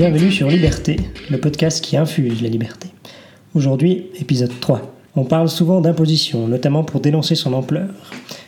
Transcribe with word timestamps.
Bienvenue 0.00 0.32
sur 0.32 0.48
Liberté, 0.48 0.96
le 1.28 1.36
podcast 1.36 1.84
qui 1.84 1.94
infuse 1.98 2.40
la 2.40 2.48
liberté. 2.48 2.88
Aujourd'hui, 3.54 4.06
épisode 4.18 4.58
3. 4.58 4.94
On 5.14 5.26
parle 5.26 5.50
souvent 5.50 5.82
d'imposition, 5.82 6.48
notamment 6.48 6.84
pour 6.84 7.00
dénoncer 7.00 7.34
son 7.34 7.52
ampleur. 7.52 7.90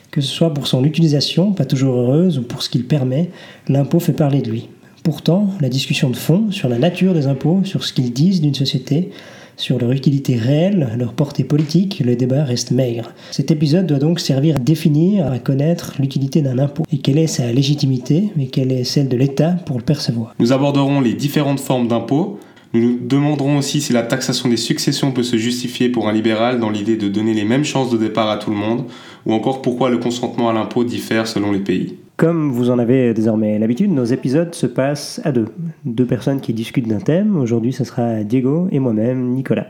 Que 0.09 0.19
ce 0.19 0.33
soit 0.33 0.51
pour 0.51 0.65
son 0.65 0.83
utilisation, 0.83 1.53
pas 1.53 1.65
toujours 1.65 1.95
heureuse, 1.95 2.39
ou 2.39 2.41
pour 2.41 2.63
ce 2.63 2.71
qu'il 2.71 2.85
permet, 2.85 3.29
l'impôt 3.67 3.99
fait 3.99 4.13
parler 4.13 4.41
de 4.41 4.49
lui. 4.49 4.67
Pourtant, 5.03 5.47
la 5.61 5.69
discussion 5.69 6.09
de 6.09 6.15
fond 6.15 6.49
sur 6.49 6.69
la 6.69 6.79
nature 6.79 7.13
des 7.13 7.27
impôts, 7.27 7.61
sur 7.65 7.83
ce 7.83 7.93
qu'ils 7.93 8.13
disent 8.13 8.41
d'une 8.41 8.55
société, 8.55 9.11
sur 9.57 9.79
leur 9.79 9.91
utilité 9.91 10.35
réelle, 10.35 10.89
leur 10.97 11.13
portée 11.13 11.43
politique, 11.43 12.01
le 12.05 12.15
débat 12.15 12.43
reste 12.43 12.71
maigre. 12.71 13.13
Cet 13.31 13.51
épisode 13.51 13.87
doit 13.87 13.99
donc 13.99 14.19
servir 14.19 14.55
à 14.55 14.59
définir, 14.59 15.27
à 15.27 15.39
connaître 15.39 15.93
l'utilité 15.99 16.41
d'un 16.41 16.59
impôt 16.59 16.83
et 16.91 16.97
quelle 16.97 17.17
est 17.17 17.27
sa 17.27 17.51
légitimité 17.51 18.29
et 18.39 18.47
quelle 18.47 18.71
est 18.71 18.83
celle 18.83 19.09
de 19.09 19.17
l'État 19.17 19.51
pour 19.65 19.77
le 19.77 19.83
percevoir. 19.83 20.35
Nous 20.39 20.53
aborderons 20.53 21.01
les 21.01 21.13
différentes 21.13 21.59
formes 21.59 21.87
d'impôts. 21.87 22.39
Nous 22.73 22.81
nous 22.81 22.97
demanderons 22.99 23.57
aussi 23.59 23.81
si 23.81 23.93
la 23.93 24.01
taxation 24.01 24.49
des 24.49 24.57
successions 24.57 25.11
peut 25.11 25.23
se 25.23 25.37
justifier 25.37 25.89
pour 25.89 26.07
un 26.07 26.13
libéral 26.13 26.59
dans 26.59 26.71
l'idée 26.71 26.97
de 26.97 27.07
donner 27.07 27.33
les 27.33 27.45
mêmes 27.45 27.65
chances 27.65 27.91
de 27.91 27.97
départ 27.97 28.29
à 28.29 28.37
tout 28.37 28.49
le 28.49 28.55
monde, 28.55 28.85
ou 29.27 29.33
encore 29.33 29.61
pourquoi 29.61 29.91
le 29.91 29.99
consentement 29.99 30.49
à 30.49 30.53
l'impôt 30.53 30.83
diffère 30.83 31.27
selon 31.27 31.51
les 31.51 31.59
pays. 31.59 31.97
Comme 32.15 32.51
vous 32.51 32.69
en 32.69 32.77
avez 32.77 33.11
désormais 33.15 33.57
l'habitude, 33.57 33.91
nos 33.91 34.05
épisodes 34.05 34.53
se 34.53 34.67
passent 34.67 35.19
à 35.23 35.31
deux. 35.31 35.47
Deux 35.83 36.05
personnes 36.05 36.41
qui 36.41 36.53
discutent 36.53 36.87
d'un 36.87 36.99
thème. 36.99 37.37
Aujourd'hui, 37.37 37.73
ce 37.73 37.83
sera 37.83 38.23
Diego 38.23 38.67
et 38.71 38.77
moi-même, 38.79 39.31
Nicolas. 39.31 39.65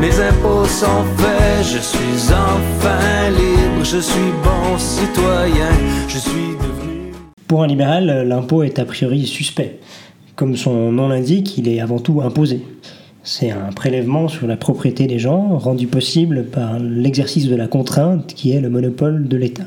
Mes 0.00 0.20
impôts 0.20 0.64
sont 0.64 1.04
faits, 1.16 1.64
je 1.64 1.78
suis 1.78 2.32
enfin 2.32 3.30
libre, 3.30 3.84
je 3.84 3.98
suis 3.98 4.32
bon 4.42 4.76
citoyen, 4.76 5.70
je 6.08 6.18
suis 6.18 6.56
devenu... 6.60 7.12
Pour 7.46 7.62
un 7.62 7.68
libéral, 7.68 8.26
l'impôt 8.26 8.64
est 8.64 8.80
a 8.80 8.84
priori 8.84 9.24
suspect. 9.24 9.78
Comme 10.34 10.56
son 10.56 10.90
nom 10.90 11.08
l'indique, 11.08 11.58
il 11.58 11.68
est 11.68 11.80
avant 11.80 12.00
tout 12.00 12.20
imposé. 12.22 12.60
C'est 13.22 13.50
un 13.50 13.72
prélèvement 13.72 14.26
sur 14.26 14.48
la 14.48 14.56
propriété 14.56 15.06
des 15.06 15.18
gens, 15.20 15.56
rendu 15.58 15.86
possible 15.86 16.46
par 16.46 16.80
l'exercice 16.80 17.46
de 17.46 17.54
la 17.54 17.68
contrainte 17.68 18.34
qui 18.34 18.50
est 18.50 18.60
le 18.60 18.68
monopole 18.68 19.28
de 19.28 19.36
l'État 19.36 19.66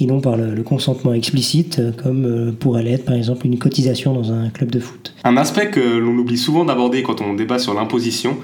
et 0.00 0.06
non 0.06 0.20
par 0.20 0.36
le, 0.36 0.62
consentement 0.62 1.12
explicite, 1.12 1.78
euh, 1.78 1.92
comme 1.92 2.24
euh, 2.24 2.52
pourrait 2.52 2.82
l'être 2.82 3.04
par 3.04 3.14
exemple 3.14 3.46
une 3.46 3.58
cotisation 3.58 4.12
dans 4.12 4.32
un 4.32 4.48
club 4.50 4.70
de 4.70 4.80
foot. 4.80 5.14
Un 5.24 5.36
aspect 5.36 5.70
que 5.70 5.80
l'on 5.80 6.16
oublie 6.16 6.38
souvent 6.38 6.64
d'aborder 6.64 7.02
quand 7.02 7.20
on 7.20 7.34
débat 7.34 7.58
sur 7.58 7.74
l'imposition, 7.74 8.36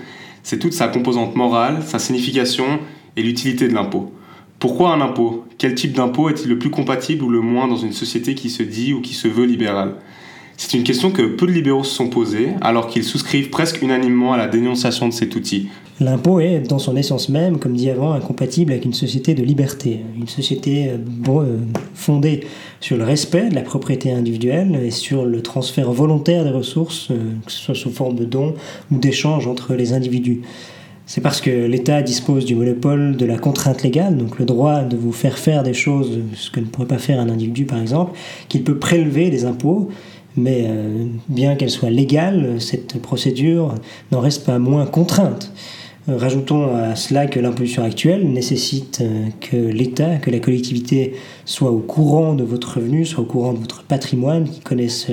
c'est 0.42 0.58
toute 0.58 0.72
sa 0.72 0.88
composante 0.88 1.34
morale, 1.36 1.82
sa 1.84 1.98
signification 1.98 2.64
et 3.16 3.22
l'utilité 3.22 3.68
de 3.68 3.74
l'impôt. 3.74 4.12
Pourquoi 4.58 4.92
un 4.92 5.00
impôt? 5.00 5.44
Quel 5.58 5.74
type 5.74 5.92
d'impôt 5.92 6.28
est-il 6.28 6.48
le 6.48 6.58
plus 6.58 6.70
compatible 6.70 7.24
ou 7.24 7.28
le 7.28 7.40
moins 7.40 7.68
dans 7.68 7.76
une 7.76 7.92
société 7.92 8.34
qui 8.34 8.48
se 8.50 8.62
dit 8.62 8.92
ou 8.92 9.00
qui 9.00 9.14
se 9.14 9.28
veut 9.28 9.44
libérale? 9.44 9.94
C'est 10.56 10.76
une 10.76 10.84
question 10.84 11.10
que 11.10 11.22
peu 11.22 11.46
de 11.46 11.52
libéraux 11.52 11.84
se 11.84 11.94
sont 11.94 12.08
posées, 12.08 12.50
alors 12.62 12.88
qu'ils 12.88 13.04
souscrivent 13.04 13.50
presque 13.50 13.82
unanimement 13.82 14.32
à 14.32 14.38
la 14.38 14.48
dénonciation 14.48 15.08
de 15.08 15.12
cet 15.12 15.36
outil. 15.36 15.68
L'impôt 16.00 16.40
est, 16.40 16.60
dans 16.60 16.78
son 16.78 16.96
essence 16.96 17.28
même, 17.28 17.58
comme 17.58 17.74
dit 17.74 17.88
avant, 17.88 18.12
incompatible 18.12 18.72
avec 18.72 18.84
une 18.84 18.92
société 18.92 19.34
de 19.34 19.42
liberté, 19.42 20.00
une 20.16 20.28
société 20.28 20.88
euh, 20.88 20.98
euh, 21.28 21.58
fondée 21.94 22.40
sur 22.80 22.98
le 22.98 23.04
respect 23.04 23.48
de 23.48 23.54
la 23.54 23.62
propriété 23.62 24.12
individuelle 24.12 24.78
et 24.84 24.90
sur 24.90 25.24
le 25.24 25.42
transfert 25.42 25.90
volontaire 25.92 26.44
des 26.44 26.50
ressources, 26.50 27.10
euh, 27.10 27.16
que 27.46 27.52
ce 27.52 27.58
soit 27.58 27.74
sous 27.74 27.90
forme 27.90 28.14
de 28.14 28.24
dons 28.24 28.54
ou 28.90 28.98
d'échanges 28.98 29.46
entre 29.46 29.74
les 29.74 29.94
individus. 29.94 30.42
C'est 31.06 31.20
parce 31.20 31.40
que 31.40 31.50
l'État 31.50 32.02
dispose 32.02 32.44
du 32.44 32.56
monopole 32.56 33.16
de 33.16 33.24
la 33.24 33.38
contrainte 33.38 33.82
légale, 33.82 34.16
donc 34.16 34.38
le 34.38 34.44
droit 34.44 34.82
de 34.82 34.96
vous 34.96 35.12
faire 35.12 35.38
faire 35.38 35.62
des 35.62 35.72
choses, 35.72 36.18
ce 36.34 36.50
que 36.50 36.60
ne 36.60 36.66
pourrait 36.66 36.88
pas 36.88 36.98
faire 36.98 37.20
un 37.20 37.28
individu 37.28 37.64
par 37.64 37.80
exemple, 37.80 38.12
qu'il 38.48 38.64
peut 38.64 38.78
prélever 38.78 39.30
des 39.30 39.44
impôts 39.44 39.88
mais 40.36 40.66
euh, 40.68 41.06
bien 41.28 41.56
qu'elle 41.56 41.70
soit 41.70 41.90
légale, 41.90 42.60
cette 42.60 43.00
procédure 43.00 43.74
n'en 44.12 44.20
reste 44.20 44.44
pas 44.44 44.58
moins 44.58 44.86
contrainte. 44.86 45.52
Euh, 46.08 46.16
rajoutons 46.18 46.74
à 46.76 46.94
cela 46.94 47.26
que 47.26 47.40
l'imposition 47.40 47.82
actuelle 47.82 48.30
nécessite 48.30 49.00
euh, 49.00 49.28
que 49.40 49.56
l'État, 49.56 50.16
que 50.16 50.30
la 50.30 50.38
collectivité 50.38 51.14
soit 51.44 51.70
au 51.70 51.78
courant 51.78 52.34
de 52.34 52.44
votre 52.44 52.76
revenu, 52.76 53.04
soit 53.04 53.24
au 53.24 53.26
courant 53.26 53.54
de 53.54 53.58
votre 53.58 53.82
patrimoine, 53.82 54.44
qui 54.48 54.60
connaissent 54.60 55.10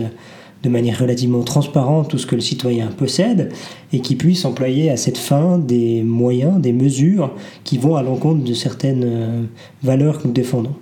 de 0.62 0.70
manière 0.70 1.00
relativement 1.00 1.44
transparente 1.44 2.09
tout 2.09 2.18
ce 2.18 2.26
que 2.26 2.36
le 2.36 2.42
citoyen 2.42 2.88
possède 2.88 3.52
et 3.92 4.00
qui 4.00 4.16
puisse 4.16 4.46
employer 4.46 4.90
à 4.90 4.97
cette 4.97 5.18
fin 5.18 5.58
des 5.58 6.03
moyens, 6.03 6.62
des 6.62 6.72
mesures 6.72 7.34
qui 7.66 7.78
vont 7.78 7.97
à 7.97 8.03
l'encontre 8.03 8.46
de 8.46 8.53
certaines 8.53 9.50
valeurs 9.84 10.22
que 10.22 10.28
nous 10.28 10.34
défendons. 10.34 10.76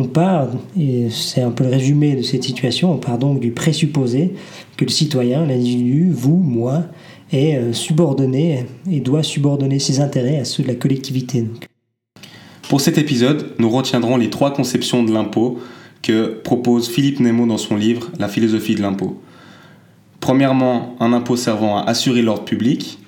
On 0.00 0.04
part, 0.04 0.48
et 0.78 1.10
c'est 1.10 1.42
un 1.42 1.50
peu 1.50 1.62
le 1.62 1.68
résumé 1.68 2.16
de 2.16 2.22
cette 2.22 2.42
situation, 2.42 2.90
on 2.90 2.96
part 2.96 3.18
donc 3.18 3.38
du 3.38 3.50
présupposé 3.50 4.32
que 4.78 4.86
le 4.86 4.90
citoyen, 4.90 5.44
l'individu, 5.44 6.08
vous, 6.10 6.36
moi, 6.36 6.84
est 7.30 7.56
euh, 7.56 7.74
subordonné 7.74 8.64
et 8.90 9.00
doit 9.00 9.22
subordonner 9.22 9.78
ses 9.78 10.00
intérêts 10.00 10.38
à 10.38 10.46
ceux 10.46 10.62
de 10.62 10.68
la 10.68 10.74
collectivité. 10.74 11.44
Pour 12.70 12.80
cet 12.80 12.96
épisode, 12.96 13.52
nous 13.58 13.68
retiendrons 13.68 14.16
les 14.16 14.30
trois 14.30 14.54
conceptions 14.54 15.02
de 15.02 15.12
l'impôt 15.12 15.58
que 16.00 16.28
propose 16.28 16.88
Philippe 16.88 17.20
Nemo 17.20 17.44
dans 17.44 17.58
son 17.58 17.76
livre 17.76 18.08
La 18.18 18.28
philosophie 18.28 18.76
de 18.76 18.80
l'impôt. 18.80 19.20
Premièrement, 20.20 20.96
un 21.00 21.12
impôt 21.12 21.36
servant 21.36 21.76
à 21.76 21.82
assurer 21.82 22.22
l'ordre 22.22 22.44
public. 22.44 22.99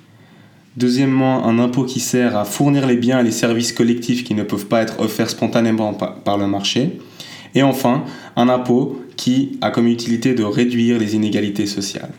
Deuxièmement, 0.75 1.45
un 1.45 1.59
impôt 1.59 1.83
qui 1.83 1.99
sert 1.99 2.35
à 2.35 2.45
fournir 2.45 2.87
les 2.87 2.97
biens 2.97 3.19
et 3.19 3.23
les 3.23 3.31
services 3.31 3.73
collectifs 3.73 4.23
qui 4.23 4.33
ne 4.33 4.41
peuvent 4.41 4.65
pas 4.65 4.81
être 4.81 4.99
offerts 4.99 5.29
spontanément 5.29 5.93
par 5.93 6.37
le 6.37 6.47
marché. 6.47 6.99
Et 7.53 7.61
enfin, 7.61 8.05
un 8.35 8.49
impôt 8.49 8.99
qui 9.15 9.59
a 9.61 9.69
comme 9.69 9.85
utilité 9.85 10.33
de 10.33 10.43
réduire 10.43 10.97
les 10.97 11.15
inégalités 11.15 11.67
sociales. 11.67 12.11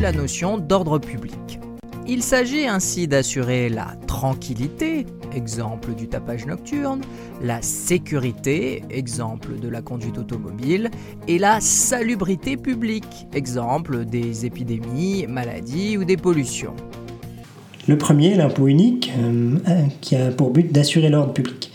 La 0.00 0.12
notion 0.12 0.58
d'ordre 0.58 1.00
public. 1.00 1.58
Il 2.10 2.22
s'agit 2.22 2.66
ainsi 2.66 3.06
d'assurer 3.06 3.68
la 3.68 3.88
tranquillité, 4.06 5.04
exemple 5.36 5.94
du 5.94 6.08
tapage 6.08 6.46
nocturne, 6.46 7.02
la 7.42 7.60
sécurité, 7.60 8.82
exemple 8.88 9.60
de 9.60 9.68
la 9.68 9.82
conduite 9.82 10.16
automobile, 10.16 10.90
et 11.28 11.38
la 11.38 11.60
salubrité 11.60 12.56
publique, 12.56 13.26
exemple 13.34 14.06
des 14.06 14.46
épidémies, 14.46 15.26
maladies 15.28 15.98
ou 15.98 16.04
des 16.04 16.16
pollutions. 16.16 16.72
Le 17.86 17.98
premier, 17.98 18.34
l'impôt 18.36 18.68
unique, 18.68 19.12
euh, 19.18 19.58
qui 20.00 20.16
a 20.16 20.30
pour 20.30 20.48
but 20.48 20.72
d'assurer 20.72 21.10
l'ordre 21.10 21.34
public. 21.34 21.70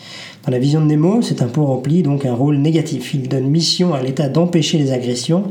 Dans 0.46 0.52
la 0.52 0.60
vision 0.60 0.82
de 0.82 0.88
Nemo, 0.88 1.22
cet 1.22 1.42
impôt 1.42 1.66
remplit 1.66 2.04
donc 2.04 2.26
un 2.26 2.34
rôle 2.34 2.58
négatif. 2.58 3.14
Il 3.14 3.30
donne 3.30 3.48
mission 3.48 3.94
à 3.94 4.02
l'État 4.02 4.30
d'empêcher 4.30 4.78
les 4.78 4.92
agressions, 4.92 5.46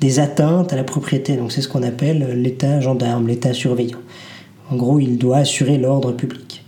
des 0.00 0.20
atteintes 0.20 0.72
à 0.72 0.76
la 0.76 0.84
propriété. 0.84 1.36
Donc 1.36 1.52
c'est 1.52 1.60
ce 1.60 1.68
qu'on 1.68 1.82
appelle 1.82 2.40
l'État 2.40 2.80
gendarme, 2.80 3.26
l'État 3.26 3.52
surveillant. 3.52 3.98
En 4.70 4.76
gros, 4.76 4.98
il 4.98 5.18
doit 5.18 5.38
assurer 5.38 5.78
l'ordre 5.78 6.12
public. 6.12 6.64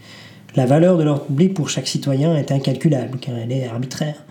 La 0.57 0.67
valeur 0.67 0.97
de 0.99 1.05
l'ordre 1.05 1.25
public 1.27 1.55
pour 1.55 1.69
chaque 1.69 1.87
citoyen 1.87 2.35
est 2.37 2.51
incalculable, 2.51 3.19
car 3.21 3.37
elle 3.37 3.53
est 3.53 3.67
arbitraire. 3.67 4.25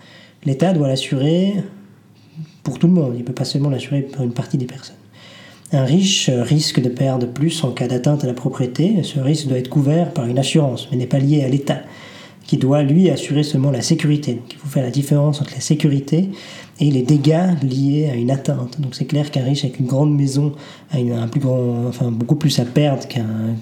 L'État 0.44 0.72
doit 0.72 0.88
l'assurer 0.88 1.54
pour 2.62 2.78
tout 2.78 2.86
le 2.86 2.92
monde, 2.92 3.12
il 3.14 3.20
ne 3.20 3.24
peut 3.24 3.32
pas 3.32 3.44
seulement 3.44 3.70
l'assurer 3.70 4.02
pour 4.02 4.24
une 4.24 4.32
partie 4.32 4.58
des 4.58 4.66
personnes. 4.66 4.96
Un 5.72 5.84
riche 5.84 6.28
risque 6.30 6.80
de 6.80 6.88
perdre 6.88 7.26
plus 7.26 7.62
en 7.62 7.70
cas 7.70 7.86
d'atteinte 7.86 8.24
à 8.24 8.26
la 8.26 8.34
propriété, 8.34 9.02
ce 9.02 9.20
risque 9.20 9.46
doit 9.46 9.58
être 9.58 9.68
couvert 9.68 10.12
par 10.12 10.26
une 10.26 10.38
assurance, 10.38 10.88
mais 10.90 10.96
n'est 10.96 11.06
pas 11.06 11.18
lié 11.18 11.44
à 11.44 11.48
l'État, 11.48 11.80
qui 12.44 12.56
doit 12.56 12.82
lui 12.82 13.08
assurer 13.08 13.44
seulement 13.44 13.70
la 13.70 13.80
sécurité. 13.80 14.40
il 14.50 14.56
faut 14.56 14.68
faire 14.68 14.82
la 14.82 14.90
différence 14.90 15.40
entre 15.40 15.52
la 15.54 15.60
sécurité 15.60 16.28
et 16.80 16.90
les 16.90 17.02
dégâts 17.02 17.62
liés 17.62 18.08
à 18.10 18.14
une 18.16 18.30
atteinte. 18.30 18.80
Donc 18.80 18.94
c'est 18.94 19.04
clair 19.04 19.30
qu'un 19.30 19.44
riche 19.44 19.64
avec 19.64 19.78
une 19.78 19.86
grande 19.86 20.14
maison 20.14 20.52
a 20.92 20.96
un 20.98 21.28
plus 21.28 21.40
grand, 21.40 21.86
enfin 21.86 22.10
beaucoup 22.10 22.36
plus 22.36 22.58
à 22.58 22.64
perdre 22.64 23.06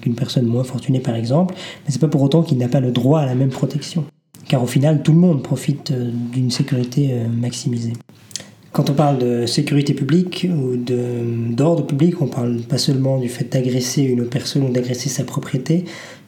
qu'une 0.01 0.15
personne 0.15 0.45
moins 0.45 0.63
fortunée 0.63 0.99
par 0.99 1.15
exemple, 1.15 1.53
mais 1.85 1.91
c'est 1.91 1.99
pas 1.99 2.07
pour 2.07 2.21
autant 2.21 2.41
qu'il 2.41 2.57
n'a 2.57 2.69
pas 2.69 2.79
le 2.79 2.91
droit 2.91 3.19
à 3.19 3.25
la 3.25 3.35
même 3.35 3.49
protection. 3.49 4.05
Car 4.47 4.63
au 4.63 4.67
final, 4.67 5.03
tout 5.03 5.11
le 5.11 5.19
monde 5.19 5.43
profite 5.43 5.91
euh, 5.91 6.09
d'une 6.31 6.49
sécurité 6.49 7.09
euh, 7.11 7.27
maximisée. 7.27 7.93
Quand 8.71 8.89
on 8.89 8.93
parle 8.93 9.17
de 9.19 9.45
sécurité 9.45 9.93
publique 9.93 10.47
ou 10.49 10.75
d'ordre 10.77 11.85
public, 11.85 12.21
on 12.21 12.27
parle 12.27 12.57
pas 12.61 12.77
seulement 12.77 13.17
du 13.17 13.27
fait 13.27 13.51
d'agresser 13.51 14.03
une 14.03 14.21
autre 14.21 14.29
personne 14.29 14.63
ou 14.63 14.69
d'agresser 14.69 15.09
sa 15.09 15.23
propriété, 15.23 15.85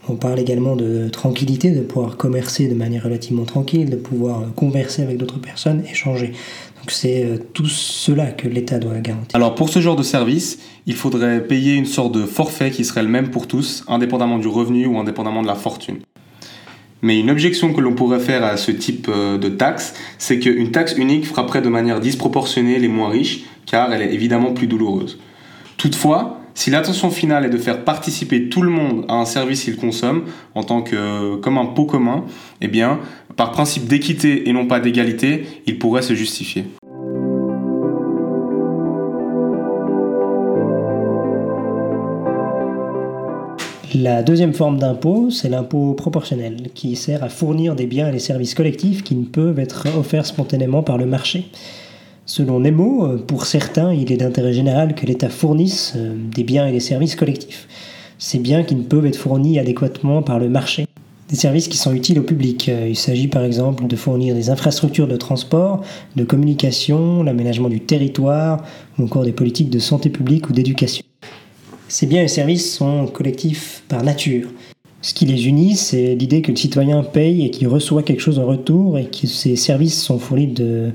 on 0.09 0.15
parle 0.15 0.39
également 0.39 0.75
de 0.75 1.09
tranquillité, 1.09 1.69
de 1.71 1.81
pouvoir 1.81 2.17
commercer 2.17 2.67
de 2.67 2.73
manière 2.73 3.03
relativement 3.03 3.45
tranquille, 3.45 3.89
de 3.89 3.95
pouvoir 3.95 4.51
converser 4.55 5.03
avec 5.03 5.17
d'autres 5.17 5.39
personnes, 5.39 5.83
échanger. 5.89 6.33
Donc 6.81 6.89
c'est 6.89 7.23
euh, 7.23 7.37
tout 7.53 7.67
cela 7.67 8.31
que 8.31 8.47
l'État 8.47 8.79
doit 8.79 8.97
garantir. 8.99 9.29
Alors 9.35 9.53
pour 9.53 9.69
ce 9.69 9.79
genre 9.79 9.95
de 9.95 10.03
service, 10.03 10.57
il 10.87 10.95
faudrait 10.95 11.45
payer 11.45 11.75
une 11.75 11.85
sorte 11.85 12.11
de 12.11 12.25
forfait 12.25 12.71
qui 12.71 12.83
serait 12.83 13.03
le 13.03 13.09
même 13.09 13.29
pour 13.29 13.47
tous, 13.47 13.83
indépendamment 13.87 14.39
du 14.39 14.47
revenu 14.47 14.87
ou 14.87 14.97
indépendamment 14.97 15.43
de 15.43 15.47
la 15.47 15.55
fortune. 15.55 15.99
Mais 17.03 17.19
une 17.19 17.29
objection 17.29 17.73
que 17.73 17.81
l'on 17.81 17.93
pourrait 17.93 18.19
faire 18.19 18.43
à 18.43 18.57
ce 18.57 18.71
type 18.71 19.07
euh, 19.09 19.37
de 19.37 19.49
taxe, 19.49 19.93
c'est 20.17 20.39
qu'une 20.39 20.71
taxe 20.71 20.95
unique 20.97 21.27
frapperait 21.27 21.61
de 21.61 21.69
manière 21.69 21.99
disproportionnée 21.99 22.79
les 22.79 22.87
moins 22.87 23.09
riches, 23.09 23.43
car 23.67 23.93
elle 23.93 24.01
est 24.01 24.13
évidemment 24.13 24.53
plus 24.53 24.67
douloureuse. 24.67 25.19
Toutefois, 25.77 26.41
si 26.53 26.69
l'intention 26.69 27.09
finale 27.09 27.45
est 27.45 27.49
de 27.49 27.57
faire 27.57 27.83
participer 27.83 28.49
tout 28.49 28.61
le 28.61 28.69
monde 28.69 29.05
à 29.07 29.15
un 29.15 29.25
service 29.25 29.63
qu'il 29.63 29.77
consomme 29.77 30.25
en 30.53 30.63
tant 30.63 30.81
que 30.81 31.35
comme 31.37 31.57
un 31.57 31.65
pot 31.65 31.85
commun, 31.85 32.25
eh 32.59 32.67
bien, 32.67 32.99
par 33.35 33.51
principe 33.51 33.87
d'équité 33.87 34.49
et 34.49 34.53
non 34.53 34.67
pas 34.67 34.79
d'égalité, 34.79 35.45
il 35.65 35.79
pourrait 35.79 36.01
se 36.01 36.13
justifier. 36.13 36.65
La 43.93 44.23
deuxième 44.23 44.53
forme 44.53 44.79
d'impôt, 44.79 45.29
c'est 45.31 45.49
l'impôt 45.49 45.93
proportionnel, 45.93 46.69
qui 46.73 46.95
sert 46.95 47.23
à 47.23 47.29
fournir 47.29 47.75
des 47.75 47.87
biens 47.87 48.07
et 48.07 48.11
des 48.13 48.19
services 48.19 48.55
collectifs 48.55 49.03
qui 49.03 49.15
ne 49.15 49.25
peuvent 49.25 49.59
être 49.59 49.85
offerts 49.97 50.25
spontanément 50.25 50.81
par 50.81 50.97
le 50.97 51.05
marché. 51.05 51.47
Selon 52.25 52.61
Nemo, 52.61 53.17
pour 53.27 53.45
certains, 53.45 53.93
il 53.93 54.09
est 54.11 54.17
d'intérêt 54.17 54.53
général 54.53 54.95
que 54.95 55.05
l'État 55.05 55.27
fournisse 55.27 55.93
euh, 55.97 56.15
des 56.33 56.43
biens 56.43 56.65
et 56.65 56.71
des 56.71 56.79
services 56.79 57.15
collectifs, 57.15 57.67
ces 58.17 58.39
biens 58.39 58.63
qui 58.63 58.75
ne 58.75 58.83
peuvent 58.83 59.05
être 59.05 59.17
fournis 59.17 59.59
adéquatement 59.59 60.21
par 60.21 60.39
le 60.39 60.47
marché. 60.47 60.85
Des 61.31 61.37
services 61.37 61.69
qui 61.69 61.77
sont 61.77 61.93
utiles 61.93 62.19
au 62.19 62.23
public. 62.23 62.67
Euh, 62.67 62.89
il 62.89 62.97
s'agit 62.97 63.29
par 63.29 63.45
exemple 63.45 63.87
de 63.87 63.95
fournir 63.95 64.35
des 64.35 64.49
infrastructures 64.49 65.07
de 65.07 65.15
transport, 65.15 65.81
de 66.17 66.25
communication, 66.25 67.23
l'aménagement 67.23 67.69
du 67.69 67.79
territoire, 67.79 68.65
ou 68.99 69.05
encore 69.05 69.23
des 69.23 69.31
politiques 69.31 69.69
de 69.69 69.79
santé 69.79 70.09
publique 70.09 70.49
ou 70.49 70.53
d'éducation. 70.53 71.05
Ces 71.87 72.05
biens 72.05 72.21
et 72.21 72.27
services 72.27 72.75
sont 72.75 73.07
collectifs 73.07 73.83
par 73.87 74.03
nature. 74.03 74.49
Ce 75.01 75.13
qui 75.13 75.25
les 75.25 75.47
unit, 75.47 75.77
c'est 75.77 76.15
l'idée 76.15 76.41
que 76.41 76.51
le 76.51 76.57
citoyen 76.57 77.01
paye 77.01 77.45
et 77.45 77.49
qu'il 77.49 77.69
reçoit 77.69 78.03
quelque 78.03 78.21
chose 78.21 78.37
en 78.37 78.45
retour 78.45 78.97
et 78.97 79.05
que 79.05 79.25
ces 79.25 79.55
services 79.55 80.03
sont 80.03 80.19
fournis 80.19 80.47
de 80.47 80.91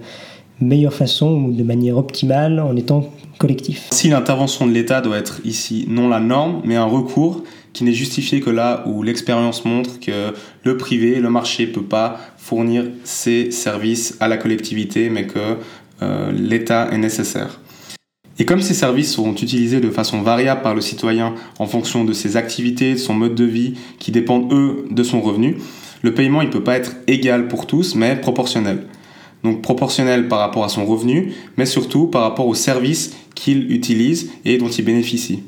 meilleure 0.60 0.92
façon 0.92 1.32
ou 1.32 1.52
de 1.52 1.62
manière 1.62 1.96
optimale 1.96 2.60
en 2.60 2.76
étant 2.76 3.10
collectifs. 3.38 3.88
Si 3.90 4.08
l'intervention 4.08 4.66
de 4.66 4.72
l'État 4.72 5.00
doit 5.00 5.16
être 5.16 5.40
ici 5.44 5.86
non 5.88 6.08
la 6.08 6.20
norme, 6.20 6.60
mais 6.64 6.76
un 6.76 6.84
recours 6.84 7.42
qui 7.76 7.84
n'est 7.84 7.92
justifié 7.92 8.40
que 8.40 8.48
là 8.48 8.82
où 8.86 9.02
l'expérience 9.02 9.66
montre 9.66 10.00
que 10.00 10.32
le 10.64 10.76
privé, 10.78 11.20
le 11.20 11.28
marché 11.28 11.66
ne 11.66 11.72
peut 11.72 11.82
pas 11.82 12.18
fournir 12.38 12.86
ses 13.04 13.50
services 13.50 14.16
à 14.18 14.28
la 14.28 14.38
collectivité, 14.38 15.10
mais 15.10 15.26
que 15.26 15.58
euh, 16.00 16.32
l'État 16.32 16.88
est 16.90 16.96
nécessaire. 16.96 17.60
Et 18.38 18.46
comme 18.46 18.62
ces 18.62 18.72
services 18.72 19.12
seront 19.12 19.34
utilisés 19.34 19.80
de 19.80 19.90
façon 19.90 20.22
variable 20.22 20.62
par 20.62 20.74
le 20.74 20.80
citoyen 20.80 21.34
en 21.58 21.66
fonction 21.66 22.04
de 22.04 22.14
ses 22.14 22.38
activités, 22.38 22.94
de 22.94 22.98
son 22.98 23.12
mode 23.12 23.34
de 23.34 23.44
vie, 23.44 23.74
qui 23.98 24.10
dépendent 24.10 24.50
eux 24.54 24.86
de 24.90 25.02
son 25.02 25.20
revenu, 25.20 25.58
le 26.00 26.14
paiement 26.14 26.42
ne 26.42 26.48
peut 26.48 26.64
pas 26.64 26.78
être 26.78 26.96
égal 27.06 27.46
pour 27.46 27.66
tous, 27.66 27.94
mais 27.94 28.16
proportionnel. 28.16 28.86
Donc 29.44 29.60
proportionnel 29.60 30.28
par 30.28 30.38
rapport 30.38 30.64
à 30.64 30.70
son 30.70 30.86
revenu, 30.86 31.34
mais 31.58 31.66
surtout 31.66 32.06
par 32.06 32.22
rapport 32.22 32.46
aux 32.46 32.54
services 32.54 33.14
qu'il 33.34 33.70
utilise 33.70 34.30
et 34.46 34.56
dont 34.56 34.68
il 34.68 34.82
bénéficie. 34.82 35.42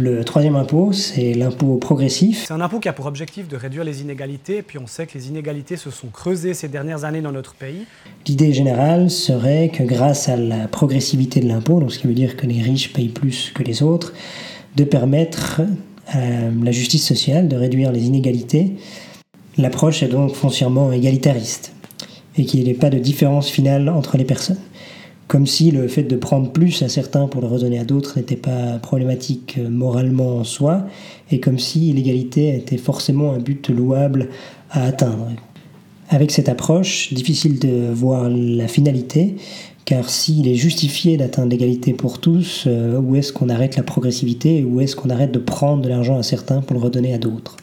Le 0.00 0.24
troisième 0.24 0.56
impôt, 0.56 0.94
c'est 0.94 1.34
l'impôt 1.34 1.76
progressif. 1.76 2.46
C'est 2.46 2.54
un 2.54 2.62
impôt 2.62 2.80
qui 2.80 2.88
a 2.88 2.94
pour 2.94 3.04
objectif 3.04 3.48
de 3.48 3.56
réduire 3.56 3.84
les 3.84 4.00
inégalités, 4.00 4.62
puis 4.62 4.78
on 4.78 4.86
sait 4.86 5.06
que 5.06 5.12
les 5.12 5.28
inégalités 5.28 5.76
se 5.76 5.90
sont 5.90 6.06
creusées 6.06 6.54
ces 6.54 6.68
dernières 6.68 7.04
années 7.04 7.20
dans 7.20 7.32
notre 7.32 7.52
pays. 7.52 7.84
L'idée 8.26 8.54
générale 8.54 9.10
serait 9.10 9.68
que 9.68 9.82
grâce 9.82 10.30
à 10.30 10.38
la 10.38 10.68
progressivité 10.68 11.40
de 11.40 11.48
l'impôt, 11.48 11.80
donc 11.80 11.92
ce 11.92 11.98
qui 11.98 12.06
veut 12.06 12.14
dire 12.14 12.38
que 12.38 12.46
les 12.46 12.62
riches 12.62 12.94
payent 12.94 13.10
plus 13.10 13.52
que 13.54 13.62
les 13.62 13.82
autres, 13.82 14.14
de 14.74 14.84
permettre 14.84 15.60
à 16.06 16.18
la 16.18 16.72
justice 16.72 17.06
sociale 17.06 17.46
de 17.46 17.56
réduire 17.56 17.92
les 17.92 18.06
inégalités. 18.06 18.76
L'approche 19.58 20.02
est 20.02 20.08
donc 20.08 20.34
foncièrement 20.34 20.90
égalitariste 20.92 21.74
et 22.38 22.46
qu'il 22.46 22.64
n'y 22.64 22.70
ait 22.70 22.74
pas 22.74 22.88
de 22.88 22.98
différence 22.98 23.50
finale 23.50 23.90
entre 23.90 24.16
les 24.16 24.24
personnes 24.24 24.56
comme 25.30 25.46
si 25.46 25.70
le 25.70 25.86
fait 25.86 26.02
de 26.02 26.16
prendre 26.16 26.50
plus 26.50 26.82
à 26.82 26.88
certains 26.88 27.28
pour 27.28 27.40
le 27.40 27.46
redonner 27.46 27.78
à 27.78 27.84
d'autres 27.84 28.18
n'était 28.18 28.34
pas 28.34 28.80
problématique 28.82 29.58
euh, 29.60 29.70
moralement 29.70 30.38
en 30.38 30.44
soi, 30.44 30.88
et 31.30 31.38
comme 31.38 31.60
si 31.60 31.92
l'égalité 31.92 32.56
était 32.56 32.76
forcément 32.76 33.32
un 33.32 33.38
but 33.38 33.68
louable 33.68 34.30
à 34.72 34.82
atteindre. 34.82 35.28
Avec 36.08 36.32
cette 36.32 36.48
approche, 36.48 37.14
difficile 37.14 37.60
de 37.60 37.92
voir 37.92 38.28
la 38.28 38.66
finalité, 38.66 39.36
car 39.84 40.10
s'il 40.10 40.48
est 40.48 40.56
justifié 40.56 41.16
d'atteindre 41.16 41.50
l'égalité 41.50 41.92
pour 41.92 42.18
tous, 42.18 42.64
euh, 42.66 42.98
où 42.98 43.14
est-ce 43.14 43.32
qu'on 43.32 43.50
arrête 43.50 43.76
la 43.76 43.84
progressivité, 43.84 44.64
où 44.64 44.80
est-ce 44.80 44.96
qu'on 44.96 45.10
arrête 45.10 45.30
de 45.30 45.38
prendre 45.38 45.80
de 45.80 45.88
l'argent 45.88 46.18
à 46.18 46.24
certains 46.24 46.60
pour 46.60 46.76
le 46.76 46.82
redonner 46.82 47.14
à 47.14 47.18
d'autres? 47.18 47.56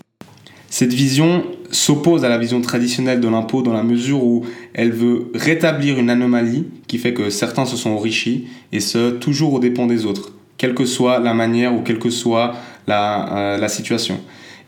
Cette 0.69 0.93
vision 0.93 1.43
s'oppose 1.71 2.25
à 2.25 2.29
la 2.29 2.37
vision 2.37 2.61
traditionnelle 2.61 3.19
de 3.19 3.27
l'impôt 3.27 3.61
dans 3.61 3.73
la 3.73 3.83
mesure 3.83 4.23
où 4.23 4.45
elle 4.73 4.91
veut 4.91 5.31
rétablir 5.33 5.99
une 5.99 6.09
anomalie 6.09 6.65
qui 6.87 6.97
fait 6.97 7.13
que 7.13 7.29
certains 7.29 7.65
se 7.65 7.77
sont 7.77 7.91
enrichis 7.91 8.47
et 8.71 8.79
ce, 8.79 9.11
toujours 9.11 9.53
aux 9.53 9.59
dépens 9.59 9.87
des 9.87 10.05
autres, 10.05 10.33
quelle 10.57 10.73
que 10.73 10.85
soit 10.85 11.19
la 11.19 11.33
manière 11.33 11.73
ou 11.73 11.81
quelle 11.81 11.99
que 11.99 12.09
soit 12.09 12.55
la, 12.87 13.37
euh, 13.37 13.57
la 13.57 13.67
situation. 13.67 14.19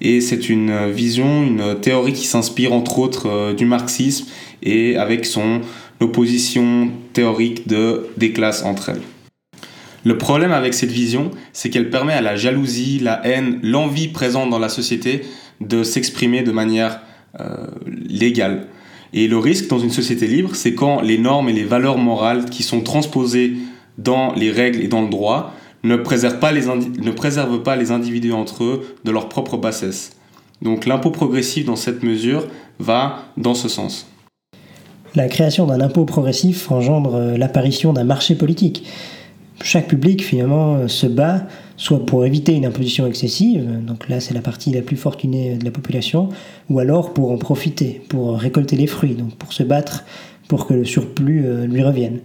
Et 0.01 0.21
c'est 0.21 0.49
une 0.49 0.89
vision, 0.89 1.43
une 1.43 1.75
théorie 1.81 2.13
qui 2.13 2.25
s'inspire 2.25 2.73
entre 2.73 2.99
autres 2.99 3.27
euh, 3.27 3.53
du 3.53 3.65
marxisme 3.65 4.27
et 4.63 4.95
avec 4.97 5.25
son 5.25 5.61
opposition 5.99 6.89
théorique 7.13 7.67
de, 7.67 8.07
des 8.17 8.31
classes 8.31 8.63
entre 8.63 8.89
elles. 8.89 9.01
Le 10.05 10.17
problème 10.17 10.53
avec 10.53 10.73
cette 10.73 10.91
vision, 10.91 11.31
c'est 11.51 11.69
qu'elle 11.69 11.89
permet 11.89 12.13
à 12.13 12.21
la 12.21 12.37
jalousie, 12.37 12.99
la 12.99 13.25
haine, 13.27 13.59
l'envie 13.61 14.07
présente 14.07 14.49
dans 14.49 14.59
la 14.59 14.69
société 14.69 15.21
de 15.61 15.83
s'exprimer 15.83 16.41
de 16.41 16.51
manière 16.51 17.01
euh, 17.39 17.67
légale. 17.87 18.67
Et 19.13 19.27
le 19.27 19.37
risque 19.37 19.67
dans 19.69 19.79
une 19.79 19.89
société 19.89 20.27
libre, 20.27 20.55
c'est 20.55 20.73
quand 20.73 21.01
les 21.01 21.17
normes 21.17 21.49
et 21.49 21.53
les 21.53 21.63
valeurs 21.63 21.97
morales 21.97 22.45
qui 22.45 22.63
sont 22.63 22.81
transposées 22.81 23.53
dans 23.97 24.33
les 24.33 24.51
règles 24.51 24.81
et 24.81 24.87
dans 24.87 25.01
le 25.01 25.09
droit 25.09 25.53
ne 25.83 25.95
préservent 25.95 26.39
pas 26.39 26.51
les, 26.51 26.65
ne 26.65 27.11
préservent 27.11 27.63
pas 27.63 27.75
les 27.75 27.91
individus 27.91 28.33
entre 28.33 28.63
eux 28.63 28.95
de 29.03 29.11
leur 29.11 29.29
propre 29.29 29.57
bassesse. 29.57 30.11
Donc 30.61 30.85
l'impôt 30.85 31.11
progressif 31.11 31.65
dans 31.65 31.75
cette 31.75 32.03
mesure 32.03 32.47
va 32.79 33.25
dans 33.37 33.53
ce 33.53 33.69
sens. 33.69 34.07
La 35.15 35.27
création 35.27 35.65
d'un 35.65 35.81
impôt 35.81 36.05
progressif 36.05 36.71
engendre 36.71 37.15
euh, 37.15 37.37
l'apparition 37.37 37.93
d'un 37.93 38.03
marché 38.03 38.35
politique 38.35 38.85
chaque 39.63 39.87
public 39.87 40.23
finalement 40.23 40.75
euh, 40.75 40.87
se 40.87 41.07
bat 41.07 41.47
soit 41.77 42.05
pour 42.05 42.25
éviter 42.25 42.53
une 42.53 42.65
imposition 42.65 43.07
excessive, 43.07 43.65
donc 43.85 44.09
là 44.09 44.19
c'est 44.19 44.33
la 44.33 44.41
partie 44.41 44.71
la 44.71 44.81
plus 44.81 44.97
fortunée 44.97 45.55
de 45.55 45.63
la 45.63 45.71
population, 45.71 46.29
ou 46.69 46.79
alors 46.79 47.13
pour 47.13 47.31
en 47.31 47.37
profiter, 47.37 48.01
pour 48.09 48.37
récolter 48.37 48.75
les 48.75 48.87
fruits, 48.87 49.13
donc 49.13 49.35
pour 49.35 49.53
se 49.53 49.63
battre 49.63 50.03
pour 50.49 50.67
que 50.67 50.73
le 50.73 50.83
surplus 50.83 51.45
euh, 51.45 51.65
lui 51.67 51.81
revienne. 51.83 52.19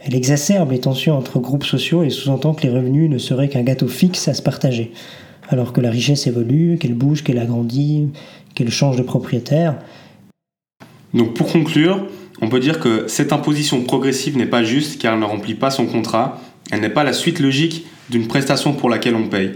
Elle 0.00 0.14
exacerbe 0.14 0.72
les 0.72 0.80
tensions 0.80 1.16
entre 1.16 1.38
groupes 1.38 1.64
sociaux 1.64 2.02
et 2.02 2.10
sous-entend 2.10 2.54
que 2.54 2.62
les 2.62 2.70
revenus 2.70 3.08
ne 3.08 3.18
seraient 3.18 3.48
qu'un 3.48 3.62
gâteau 3.62 3.86
fixe 3.86 4.28
à 4.28 4.34
se 4.34 4.42
partager, 4.42 4.92
alors 5.48 5.72
que 5.72 5.80
la 5.80 5.90
richesse 5.90 6.26
évolue, 6.26 6.78
qu'elle 6.78 6.94
bouge, 6.94 7.22
qu'elle 7.22 7.38
agrandit, 7.38 8.08
qu'elle 8.54 8.70
change 8.70 8.96
de 8.96 9.02
propriétaire. 9.02 9.78
Donc 11.14 11.34
pour 11.34 11.46
conclure, 11.52 12.06
on 12.40 12.48
peut 12.48 12.60
dire 12.60 12.80
que 12.80 13.04
cette 13.08 13.32
imposition 13.32 13.82
progressive 13.82 14.36
n'est 14.36 14.46
pas 14.46 14.62
juste 14.62 15.00
car 15.00 15.14
elle 15.14 15.20
ne 15.20 15.24
remplit 15.24 15.54
pas 15.54 15.70
son 15.70 15.86
contrat, 15.86 16.40
elle 16.70 16.80
n'est 16.80 16.90
pas 16.90 17.04
la 17.04 17.12
suite 17.12 17.40
logique 17.40 17.86
d'une 18.10 18.26
prestation 18.26 18.72
pour 18.72 18.88
laquelle 18.88 19.14
on 19.14 19.28
paye. 19.28 19.52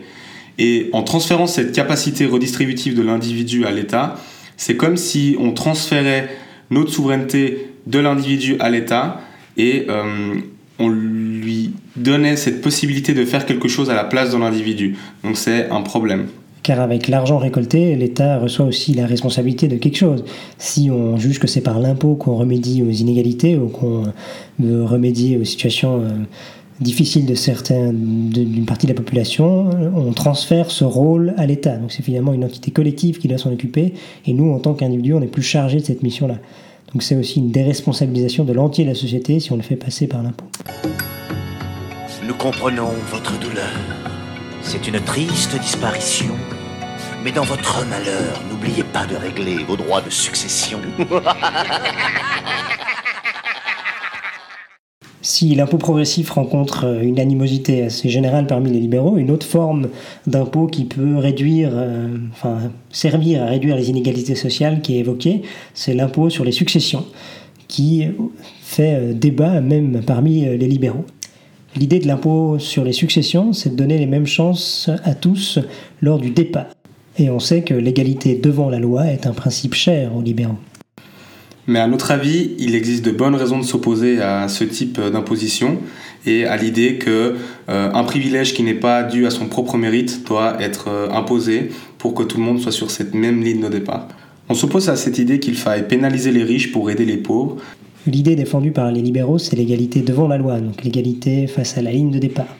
Et 0.58 0.90
en 0.92 1.02
transférant 1.02 1.46
cette 1.46 1.72
capacité 1.72 2.26
redistributive 2.26 2.94
de 2.94 3.02
l'individu 3.02 3.64
à 3.64 3.70
l'État, 3.70 4.16
c'est 4.56 4.76
comme 4.76 4.96
si 4.96 5.36
on 5.40 5.52
transférait 5.52 6.28
notre 6.70 6.92
souveraineté 6.92 7.70
de 7.86 7.98
l'individu 7.98 8.56
à 8.60 8.68
l'État 8.70 9.20
et 9.56 9.86
euh, 9.88 10.34
on 10.78 10.88
lui 10.88 11.72
donnait 11.96 12.36
cette 12.36 12.60
possibilité 12.60 13.14
de 13.14 13.24
faire 13.24 13.46
quelque 13.46 13.68
chose 13.68 13.90
à 13.90 13.94
la 13.94 14.04
place 14.04 14.32
de 14.32 14.36
l'individu. 14.36 14.96
Donc 15.24 15.36
c'est 15.36 15.70
un 15.70 15.80
problème. 15.80 16.26
Car 16.62 16.80
avec 16.80 17.08
l'argent 17.08 17.38
récolté, 17.38 17.96
l'État 17.96 18.38
reçoit 18.38 18.66
aussi 18.66 18.92
la 18.92 19.06
responsabilité 19.06 19.66
de 19.66 19.76
quelque 19.76 19.96
chose. 19.96 20.24
Si 20.58 20.90
on 20.90 21.16
juge 21.16 21.38
que 21.38 21.46
c'est 21.46 21.62
par 21.62 21.80
l'impôt 21.80 22.16
qu'on 22.16 22.36
remédie 22.36 22.82
aux 22.82 22.90
inégalités 22.90 23.56
ou 23.56 23.68
qu'on 23.68 24.02
veut 24.58 24.84
remédier 24.84 25.38
aux 25.38 25.44
situations... 25.44 26.02
Euh, 26.02 26.08
difficile 26.80 27.26
de 27.26 27.34
certains, 27.34 27.92
d'une 27.92 28.64
partie 28.64 28.86
de 28.86 28.92
la 28.92 28.96
population, 28.96 29.70
on 29.94 30.12
transfère 30.12 30.70
ce 30.70 30.84
rôle 30.84 31.34
à 31.36 31.46
l'État. 31.46 31.76
Donc 31.76 31.92
c'est 31.92 32.02
finalement 32.02 32.32
une 32.32 32.44
entité 32.44 32.70
collective 32.70 33.18
qui 33.18 33.28
doit 33.28 33.38
s'en 33.38 33.52
occuper, 33.52 33.94
et 34.26 34.32
nous, 34.32 34.52
en 34.52 34.58
tant 34.58 34.74
qu'individus, 34.74 35.14
on 35.14 35.20
n'est 35.20 35.26
plus 35.26 35.42
chargé 35.42 35.80
de 35.80 35.84
cette 35.84 36.02
mission-là. 36.02 36.36
Donc 36.92 37.02
c'est 37.02 37.16
aussi 37.16 37.38
une 37.38 37.50
déresponsabilisation 37.50 38.44
de 38.44 38.52
l'entier 38.52 38.84
de 38.84 38.90
la 38.90 38.94
société 38.96 39.40
si 39.40 39.52
on 39.52 39.56
le 39.56 39.62
fait 39.62 39.76
passer 39.76 40.06
par 40.06 40.22
l'impôt. 40.22 40.46
Nous 42.26 42.34
comprenons 42.34 42.90
votre 43.10 43.38
douleur. 43.38 43.70
C'est 44.62 44.88
une 44.88 45.00
triste 45.00 45.58
disparition. 45.60 46.34
Mais 47.22 47.32
dans 47.32 47.44
votre 47.44 47.84
malheur, 47.86 48.42
n'oubliez 48.50 48.82
pas 48.82 49.04
de 49.06 49.14
régler 49.14 49.62
vos 49.64 49.76
droits 49.76 50.00
de 50.00 50.10
succession. 50.10 50.80
Si 55.22 55.54
l'impôt 55.54 55.76
progressif 55.76 56.30
rencontre 56.30 56.86
euh, 56.86 57.02
une 57.02 57.20
animosité 57.20 57.82
assez 57.82 58.08
générale 58.08 58.46
parmi 58.46 58.70
les 58.70 58.80
libéraux, 58.80 59.18
une 59.18 59.30
autre 59.30 59.46
forme 59.46 59.88
d'impôt 60.26 60.66
qui 60.66 60.84
peut 60.84 61.16
réduire, 61.16 61.70
euh, 61.74 62.08
enfin, 62.32 62.72
servir 62.90 63.42
à 63.42 63.46
réduire 63.46 63.76
les 63.76 63.90
inégalités 63.90 64.34
sociales 64.34 64.80
qui 64.80 64.96
est 64.96 65.00
évoquée, 65.00 65.42
c'est 65.74 65.92
l'impôt 65.92 66.30
sur 66.30 66.42
les 66.42 66.52
successions, 66.52 67.04
qui 67.68 68.06
fait 68.62 68.94
euh, 68.94 69.12
débat 69.12 69.60
même 69.60 70.00
parmi 70.06 70.40
les 70.40 70.68
libéraux. 70.68 71.04
L'idée 71.76 71.98
de 71.98 72.06
l'impôt 72.06 72.58
sur 72.58 72.82
les 72.82 72.92
successions, 72.92 73.52
c'est 73.52 73.70
de 73.70 73.76
donner 73.76 73.98
les 73.98 74.06
mêmes 74.06 74.26
chances 74.26 74.88
à 75.04 75.14
tous 75.14 75.58
lors 76.00 76.18
du 76.18 76.30
départ. 76.30 76.66
Et 77.18 77.28
on 77.28 77.38
sait 77.38 77.62
que 77.62 77.74
l'égalité 77.74 78.40
devant 78.42 78.70
la 78.70 78.78
loi 78.78 79.06
est 79.06 79.26
un 79.26 79.32
principe 79.32 79.74
cher 79.74 80.16
aux 80.16 80.22
libéraux. 80.22 80.56
Mais 81.70 81.78
à 81.78 81.86
notre 81.86 82.10
avis, 82.10 82.50
il 82.58 82.74
existe 82.74 83.04
de 83.04 83.12
bonnes 83.12 83.36
raisons 83.36 83.60
de 83.60 83.64
s'opposer 83.64 84.20
à 84.20 84.48
ce 84.48 84.64
type 84.64 85.00
d'imposition. 85.00 85.78
et 86.26 86.44
à 86.44 86.56
l'idée 86.56 86.96
que 86.96 87.36
euh, 87.68 87.92
un 87.94 88.02
privilège 88.02 88.54
qui 88.54 88.64
n'est 88.64 88.74
pas 88.74 89.04
dû 89.04 89.24
à 89.24 89.30
son 89.30 89.46
propre 89.46 89.76
mérite 89.76 90.26
doit 90.26 90.60
être 90.60 90.88
euh, 90.88 91.08
imposé 91.12 91.70
pour 91.96 92.12
que 92.12 92.24
tout 92.24 92.38
le 92.38 92.42
monde 92.42 92.58
soit 92.58 92.72
sur 92.72 92.90
cette 92.90 93.14
même 93.14 93.40
ligne 93.40 93.60
de 93.60 93.68
départ. 93.68 94.08
On 94.48 94.54
s'oppose 94.54 94.88
à 94.88 94.96
cette 94.96 95.18
idée 95.18 95.38
qu'il 95.38 95.54
faille 95.54 95.86
pénaliser 95.86 96.32
les 96.32 96.42
riches 96.42 96.72
pour 96.72 96.90
aider 96.90 97.04
les 97.04 97.18
pauvres. 97.18 97.56
L'idée 98.04 98.34
défendue 98.34 98.72
par 98.72 98.90
les 98.90 99.00
libéraux, 99.00 99.38
c'est 99.38 99.54
l'égalité 99.54 100.00
devant 100.00 100.26
la 100.26 100.38
loi, 100.38 100.58
donc 100.58 100.82
l'égalité 100.82 101.46
face 101.46 101.78
à 101.78 101.82
la 101.82 101.92
ligne 101.92 102.10
de 102.10 102.18
départ. 102.18 102.56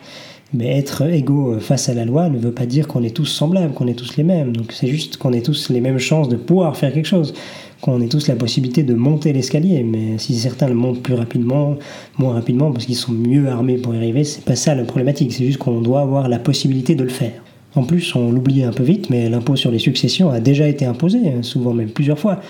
Mais 0.55 0.79
être 0.79 1.03
égaux 1.03 1.59
face 1.61 1.89
à 1.89 1.95
la 1.95 2.05
loi 2.05 2.29
ne 2.29 2.39
veut 2.39 2.53
pas 2.53 2.67
dire 2.67 2.87
qu'on 2.89 3.03
est 3.03 3.15
tous 3.15 3.27
semblables, 3.27 3.75
qu'on 3.75 3.87
est 3.89 3.95
tous 3.95 4.17
les 4.17 4.25
mêmes. 4.25 4.57
Donc 4.57 4.73
c'est 4.73 4.89
juste 4.89 5.17
qu'on 5.17 5.33
ait 5.33 5.43
tous 5.43 5.69
les 5.71 5.81
mêmes 5.81 5.99
chances 5.99 6.29
de 6.29 6.37
pouvoir 6.37 6.77
faire 6.77 6.93
quelque 6.93 7.07
chose, 7.07 7.35
qu'on 7.81 8.01
ait 8.01 8.09
tous 8.09 8.29
la 8.29 8.37
possibilité 8.37 8.83
de 8.83 8.95
monter 8.95 9.33
l'escalier. 9.33 9.83
Mais 9.83 10.19
si 10.19 10.35
certains 10.35 10.69
le 10.69 10.75
montent 10.75 11.03
plus 11.03 11.15
rapidement, 11.15 11.77
moins 12.19 12.35
rapidement, 12.35 12.71
parce 12.73 12.87
qu'ils 12.87 12.97
sont 12.97 13.13
mieux 13.13 13.49
armés 13.49 13.77
pour 13.77 13.95
y 13.95 13.97
arriver, 13.97 14.25
c'est 14.25 14.45
pas 14.45 14.57
ça 14.57 14.75
la 14.75 14.85
problématique. 14.85 15.33
C'est 15.33 15.45
juste 15.45 15.59
qu'on 15.59 15.81
doit 15.81 16.01
avoir 16.01 16.29
la 16.29 16.39
possibilité 16.39 16.95
de 16.95 17.03
le 17.03 17.11
faire. 17.11 17.33
En 17.75 17.85
plus, 17.85 18.15
on 18.17 18.33
l'oublie 18.33 18.65
un 18.65 18.73
peu 18.73 18.83
vite, 18.83 19.11
mais 19.11 19.29
l'impôt 19.29 19.57
sur 19.57 19.71
les 19.71 19.79
successions 19.79 20.31
a 20.31 20.41
déjà 20.41 20.67
été 20.67 20.85
imposé, 20.85 21.19
hein, 21.29 21.43
souvent 21.43 21.73
même 21.73 21.91
plusieurs 21.91 22.19
fois. 22.19 22.41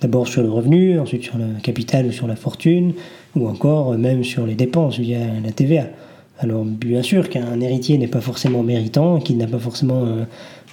D'abord 0.00 0.28
sur 0.28 0.42
le 0.42 0.50
revenu, 0.50 1.00
ensuite 1.00 1.24
sur 1.24 1.36
le 1.36 1.60
capital 1.60 2.06
ou 2.06 2.12
sur 2.12 2.28
la 2.28 2.36
fortune, 2.36 2.92
ou 3.34 3.48
encore 3.48 3.98
même 3.98 4.22
sur 4.22 4.46
les 4.46 4.54
dépenses 4.54 5.00
via 5.00 5.18
la 5.44 5.50
TVA. 5.50 5.86
Alors 6.40 6.64
bien 6.64 7.02
sûr 7.02 7.28
qu'un 7.28 7.60
héritier 7.60 7.98
n'est 7.98 8.06
pas 8.06 8.20
forcément 8.20 8.62
méritant, 8.62 9.18
qu'il 9.18 9.36
n'a 9.38 9.48
pas 9.48 9.58
forcément 9.58 10.04
euh, 10.04 10.24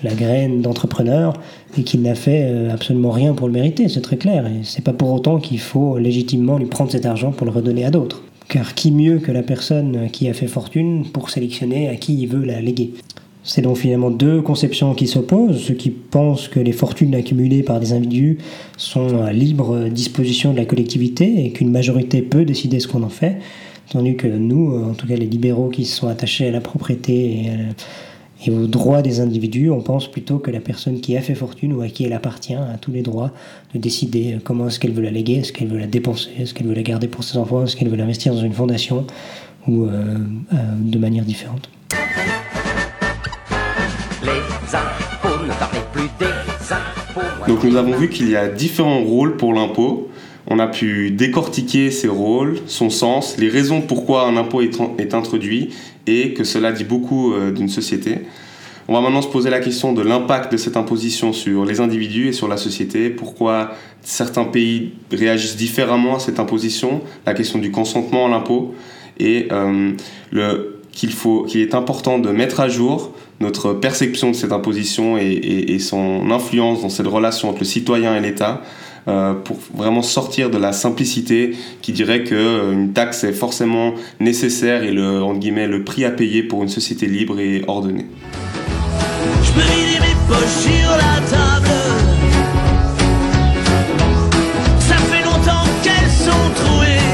la 0.03 0.13
graine 0.13 0.61
d'entrepreneur 0.61 1.33
et 1.77 1.83
qu'il 1.83 2.03
n'a 2.03 2.13
fait 2.13 2.43
euh, 2.45 2.71
absolument 2.71 3.09
rien 3.09 3.33
pour 3.33 3.47
le 3.47 3.53
mériter, 3.53 3.89
c'est 3.89 4.01
très 4.01 4.17
clair. 4.17 4.45
Et 4.45 4.63
c'est 4.63 4.83
pas 4.83 4.93
pour 4.93 5.11
autant 5.11 5.39
qu'il 5.39 5.59
faut 5.59 5.97
légitimement 5.97 6.59
lui 6.59 6.67
prendre 6.67 6.91
cet 6.91 7.07
argent 7.07 7.31
pour 7.31 7.47
le 7.47 7.51
redonner 7.51 7.83
à 7.83 7.89
d'autres. 7.89 8.21
Car 8.47 8.75
qui 8.75 8.91
mieux 8.91 9.17
que 9.17 9.31
la 9.31 9.41
personne 9.41 10.09
qui 10.11 10.29
a 10.29 10.33
fait 10.33 10.47
fortune 10.47 11.05
pour 11.11 11.31
sélectionner 11.31 11.89
à 11.89 11.95
qui 11.95 12.13
il 12.13 12.27
veut 12.27 12.45
la 12.45 12.61
léguer? 12.61 12.93
C'est 13.43 13.61
donc 13.61 13.77
finalement 13.77 14.11
deux 14.11 14.41
conceptions 14.41 14.93
qui 14.93 15.07
s'opposent, 15.07 15.61
ceux 15.61 15.73
qui 15.73 15.89
pensent 15.91 16.47
que 16.47 16.59
les 16.59 16.71
fortunes 16.71 17.13
accumulées 17.13 17.63
par 17.63 17.79
des 17.79 17.93
individus 17.93 18.39
sont 18.77 19.21
à 19.21 19.31
libre 19.33 19.87
disposition 19.89 20.51
de 20.51 20.57
la 20.57 20.65
collectivité 20.65 21.45
et 21.45 21.51
qu'une 21.51 21.71
majorité 21.71 22.23
peut 22.23 22.43
décider 22.43 22.79
ce 22.79 22.87
qu'on 22.87 23.03
en 23.03 23.09
fait, 23.09 23.37
tandis 23.89 24.15
que 24.15 24.27
nous, 24.27 24.83
en 24.89 24.93
tout 24.93 25.07
cas 25.07 25.15
les 25.15 25.25
libéraux 25.25 25.69
qui 25.69 25.85
se 25.85 25.95
sont 25.95 26.07
attachés 26.07 26.47
à 26.47 26.51
la 26.51 26.61
propriété 26.61 27.49
et, 28.45 28.51
aux 28.51 28.67
droits 28.67 29.01
des 29.01 29.21
individus, 29.21 29.71
on 29.71 29.81
pense 29.81 30.11
plutôt 30.11 30.37
que 30.37 30.51
la 30.51 30.59
personne 30.59 31.01
qui 31.01 31.17
a 31.17 31.21
fait 31.21 31.33
fortune 31.33 31.73
ou 31.73 31.81
à 31.81 31.87
qui 31.87 32.03
elle 32.03 32.13
appartient 32.13 32.53
a 32.53 32.77
tous 32.79 32.91
les 32.91 33.01
droits 33.01 33.31
de 33.73 33.79
décider 33.79 34.37
comment 34.43 34.67
est-ce 34.67 34.79
qu'elle 34.79 34.91
veut 34.91 35.01
la 35.01 35.09
léguer, 35.09 35.35
est-ce 35.35 35.51
qu'elle 35.51 35.69
veut 35.69 35.79
la 35.79 35.87
dépenser, 35.87 36.29
est-ce 36.37 36.53
qu'elle 36.53 36.67
veut 36.67 36.75
la 36.75 36.83
garder 36.83 37.07
pour 37.07 37.23
ses 37.23 37.37
enfants, 37.37 37.63
est-ce 37.63 37.75
qu'elle 37.75 37.89
veut 37.89 37.97
l'investir 37.97 38.35
dans 38.35 38.41
une 38.41 38.53
fondation 38.53 39.05
ou 39.67 39.85
euh, 39.85 40.17
euh, 40.53 40.57
de 40.79 40.97
manière 40.97 41.23
différente. 41.23 41.69
Donc 47.47 47.63
nous 47.63 47.75
avons 47.75 47.95
vu 47.95 48.09
qu'il 48.09 48.29
y 48.29 48.35
a 48.35 48.47
différents 48.47 49.03
rôles 49.03 49.37
pour 49.37 49.53
l'impôt. 49.53 50.09
On 50.47 50.59
a 50.59 50.67
pu 50.67 51.11
décortiquer 51.11 51.89
ces 51.91 52.07
rôles, 52.07 52.59
son 52.67 52.89
sens, 52.89 53.37
les 53.37 53.49
raisons 53.49 53.81
pourquoi 53.81 54.27
un 54.27 54.37
impôt 54.37 54.61
est, 54.61 55.13
introduit 55.13 55.69
et 56.07 56.33
que 56.33 56.43
cela 56.43 56.71
dit 56.71 56.83
beaucoup 56.83 57.33
euh, 57.33 57.51
d'une 57.51 57.69
société. 57.69 58.19
On 58.87 58.93
va 58.93 59.01
maintenant 59.01 59.23
se 59.23 59.27
poser 59.27 59.49
la 59.49 59.59
question 59.59 59.93
de 59.93 60.03
l'impact 60.03 60.51
de 60.51 60.57
cette 60.57 60.77
imposition 60.77 61.33
sur 61.33 61.65
les 61.65 61.79
individus 61.79 62.27
et 62.27 62.33
sur 62.33 62.47
la 62.47 62.57
société, 62.57 63.09
pourquoi 63.09 63.71
certains 64.01 64.43
pays 64.43 64.93
réagissent 65.11 65.55
différemment 65.55 66.17
à 66.17 66.19
cette 66.19 66.39
imposition, 66.39 67.01
la 67.25 67.33
question 67.33 67.57
du 67.57 67.71
consentement 67.71 68.27
à 68.27 68.29
l'impôt 68.29 68.75
et 69.19 69.47
euh, 69.51 69.93
qu'il 70.91 71.09
qu'il 71.47 71.61
est 71.61 71.73
important 71.73 72.19
de 72.19 72.29
mettre 72.29 72.59
à 72.59 72.69
jour 72.69 73.11
notre 73.39 73.73
perception 73.73 74.31
de 74.31 74.35
cette 74.35 74.51
imposition 74.51 75.17
et, 75.17 75.77
son 75.79 76.29
influence 76.31 76.83
dans 76.83 76.89
cette 76.89 77.07
relation 77.07 77.49
entre 77.49 77.59
le 77.59 77.65
citoyen 77.65 78.15
et 78.15 78.21
l'État 78.21 78.61
euh, 79.07 79.35
pour 79.35 79.57
vraiment 79.75 80.01
sortir 80.01 80.49
de 80.49 80.57
la 80.57 80.73
simplicité 80.73 81.55
qui 81.83 81.91
dirait 81.91 82.23
qu'une 82.23 82.37
euh, 82.37 82.87
taxe 82.91 83.23
est 83.23 83.33
forcément 83.33 83.93
nécessaire 84.19 84.83
et 84.83 84.91
le, 84.91 85.21
entre 85.21 85.39
guillemets, 85.39 85.67
le 85.67 85.83
prix 85.83 86.05
à 86.05 86.09
payer 86.09 86.41
pour 86.41 86.63
une 86.63 86.69
société 86.69 87.05
libre 87.05 87.39
et 87.39 87.63
ordonnée. 87.67 88.07
Je 89.43 89.59
mes 89.59 90.15
poches 90.27 90.57
sur 90.63 90.89
la 90.89 91.21
table. 91.29 91.67
Ça 94.79 94.95
fait 94.95 95.23
longtemps 95.23 95.69
qu'elles 95.83 96.09
sont 96.09 96.49
trouées. 96.55 97.05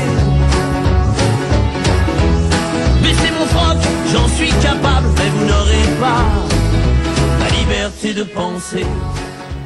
Mais 3.03 3.13
c'est 3.21 3.31
mon 3.37 3.45
froc, 3.47 3.77
j'en 4.13 4.27
suis 4.29 4.51
capable, 4.61 5.07
mais 5.17 5.29
vous 5.35 5.45
n'aurez 5.45 5.99
pas 5.99 6.23
la 7.41 7.49
liberté 7.57 8.13
de 8.13 8.23
penser. 8.23 8.85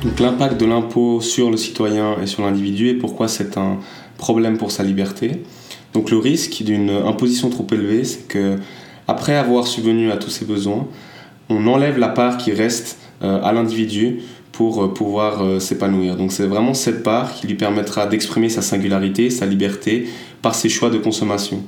Donc 0.06 0.20
l'impact 0.20 0.60
de 0.60 0.68
l'impôt 0.68 1.20
sur 1.20 1.50
le 1.50 1.58
citoyen 1.58 2.18
et 2.22 2.28
sur 2.28 2.44
l'individu 2.44 2.90
et 2.90 2.94
pourquoi 2.94 3.28
c'est 3.28 3.58
un 3.58 3.80
problème 4.20 4.60
pour 4.60 4.70
sa 4.70 4.84
liberté. 4.84 5.42
Donc 5.94 6.12
le 6.12 6.20
risque 6.20 6.62
d'une 6.62 6.92
imposition 6.92 7.50
trop 7.50 7.66
élevée, 7.72 8.04
c'est 8.04 8.28
que 8.28 8.58
après 9.08 9.34
avoir 9.34 9.66
subvenu 9.66 10.12
à 10.12 10.18
tous 10.18 10.30
ses 10.30 10.46
besoins, 10.46 10.88
on 11.50 11.66
enlève 11.66 11.98
la 11.98 12.10
part 12.10 12.38
qui 12.38 12.52
reste 12.52 13.00
euh, 13.24 13.42
à 13.42 13.52
l'individu 13.52 14.20
pour 14.52 14.84
euh, 14.84 14.94
pouvoir 14.94 15.44
euh, 15.44 15.60
s'épanouir. 15.60 16.18
Donc 16.18 16.32
c'est 16.32 16.46
vraiment 16.46 16.76
cette 16.76 17.02
part 17.02 17.34
qui 17.34 17.48
lui 17.48 17.56
permettra 17.56 18.06
d'exprimer 18.06 18.50
sa 18.50 18.62
singularité, 18.62 19.32
sa 19.32 19.48
liberté 19.48 20.08
par 20.44 20.54
ses 20.54 20.70
choix 20.70 20.92
de 20.92 21.00
consommation. 21.00 21.64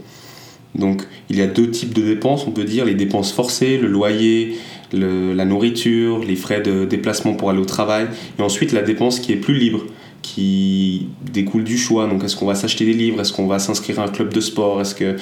Donc 0.76 1.08
il 1.32 1.38
y 1.38 1.42
a 1.42 1.48
deux 1.48 1.72
types 1.72 1.94
de 1.94 2.04
dépenses, 2.04 2.46
on 2.46 2.52
peut 2.52 2.66
dire, 2.66 2.86
les 2.86 2.94
dépenses 2.94 3.32
forcées, 3.32 3.80
le 3.80 3.88
loyer, 3.88 4.58
la 4.94 5.46
nourriture, 5.46 6.20
les 6.20 6.36
frais 6.36 6.62
de 6.62 6.86
déplacement 6.86 7.34
pour 7.34 7.50
aller 7.50 7.60
au 7.60 7.66
travail, 7.66 8.08
et 8.40 8.42
ensuite 8.42 8.72
la 8.72 8.82
dépense 8.82 9.20
qui 9.20 9.34
est 9.34 9.38
plus 9.38 9.56
libre, 9.56 9.84
qui 10.22 11.08
découle 11.32 11.64
du 11.64 11.78
choix. 11.78 12.08
Donc 12.08 12.24
est-ce 12.24 12.36
qu'on 12.36 12.46
va 12.46 12.56
s'acheter 12.56 12.86
des 12.86 12.94
livres, 12.94 13.22
est-ce 13.22 13.34
qu'on 13.34 13.48
va 13.48 13.60
s'inscrire 13.60 14.00
à 14.00 14.04
un 14.04 14.08
club 14.08 14.34
de 14.34 14.42
sport, 14.42 14.82
est-ce 14.82 14.96
qu'on 14.96 15.16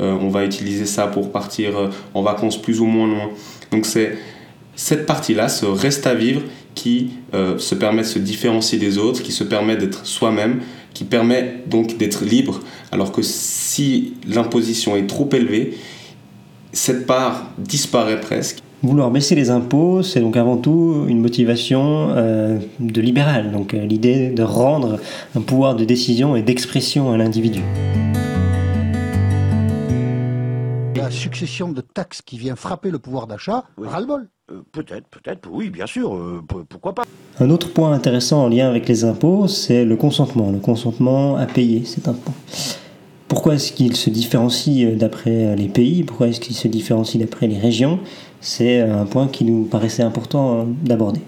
euh, 0.00 0.30
va 0.30 0.44
utiliser 0.44 0.86
ça 0.86 1.06
pour 1.06 1.32
partir 1.32 1.76
euh, 1.76 1.88
en 2.14 2.22
vacances 2.22 2.60
plus 2.60 2.80
ou 2.80 2.86
moins 2.86 3.08
loin? 3.08 3.30
Donc 3.70 3.86
c'est 3.86 4.18
cette 4.74 5.06
partie-là, 5.06 5.48
ce 5.48 5.66
reste 5.66 6.06
à 6.06 6.14
vivre, 6.14 6.42
qui 6.74 7.10
euh, 7.34 7.58
se 7.58 7.74
permet 7.74 8.02
de 8.02 8.06
se 8.06 8.18
différencier 8.18 8.78
des 8.78 8.98
autres, 8.98 9.22
qui 9.22 9.32
se 9.32 9.44
permet 9.44 9.76
d'être 9.76 10.06
soi-même, 10.06 10.60
qui 10.94 11.04
permet 11.04 11.62
donc 11.66 11.98
d'être 11.98 12.24
libre, 12.24 12.60
alors 12.90 13.12
que 13.12 13.22
si 13.22 14.14
l'imposition 14.26 14.96
est 14.96 15.06
trop 15.06 15.28
élevée, 15.32 15.74
cette 16.72 17.06
part 17.06 17.50
disparaît 17.58 18.20
presque. 18.20 18.58
Vouloir 18.84 19.12
baisser 19.12 19.36
les 19.36 19.50
impôts, 19.50 20.02
c'est 20.02 20.18
donc 20.18 20.36
avant 20.36 20.56
tout 20.56 21.04
une 21.06 21.20
motivation 21.20 22.08
euh, 22.16 22.58
de 22.80 23.00
libéral, 23.00 23.52
donc 23.52 23.74
euh, 23.74 23.86
l'idée 23.86 24.30
de 24.30 24.42
rendre 24.42 24.98
un 25.36 25.40
pouvoir 25.40 25.76
de 25.76 25.84
décision 25.84 26.34
et 26.34 26.42
d'expression 26.42 27.12
à 27.12 27.16
l'individu. 27.16 27.60
La 30.96 31.12
succession 31.12 31.70
de 31.70 31.80
taxes 31.80 32.22
qui 32.22 32.38
vient 32.38 32.56
frapper 32.56 32.90
le 32.90 32.98
pouvoir 32.98 33.28
d'achat, 33.28 33.66
ras-le-bol. 33.80 34.28
Euh, 34.50 34.62
peut-être, 34.72 35.06
peut-être, 35.06 35.48
oui, 35.48 35.70
bien 35.70 35.86
sûr, 35.86 36.20
pourquoi 36.68 36.92
pas. 36.92 37.04
Un 37.38 37.50
autre 37.50 37.72
point 37.72 37.92
intéressant 37.92 38.42
en 38.42 38.48
lien 38.48 38.68
avec 38.68 38.88
les 38.88 39.04
impôts, 39.04 39.46
c'est 39.46 39.84
le 39.84 39.94
consentement, 39.94 40.50
le 40.50 40.58
consentement 40.58 41.36
à 41.36 41.46
payer 41.46 41.84
cet 41.84 42.08
impôt. 42.08 42.32
Pourquoi 43.28 43.54
est-ce 43.54 43.72
qu'il 43.72 43.94
se 43.96 44.10
différencie 44.10 44.94
d'après 44.96 45.54
les 45.56 45.68
pays? 45.68 46.02
Pourquoi 46.02 46.28
est-ce 46.28 46.40
qu'il 46.40 46.56
se 46.56 46.68
différencie 46.68 47.22
d'après 47.22 47.46
les 47.46 47.58
régions? 47.58 48.00
C'est 48.42 48.80
un 48.80 49.06
point 49.06 49.28
qui 49.28 49.44
nous 49.44 49.62
paraissait 49.62 50.02
important 50.02 50.58
euh, 50.58 50.62
d'aborder. 50.66 51.20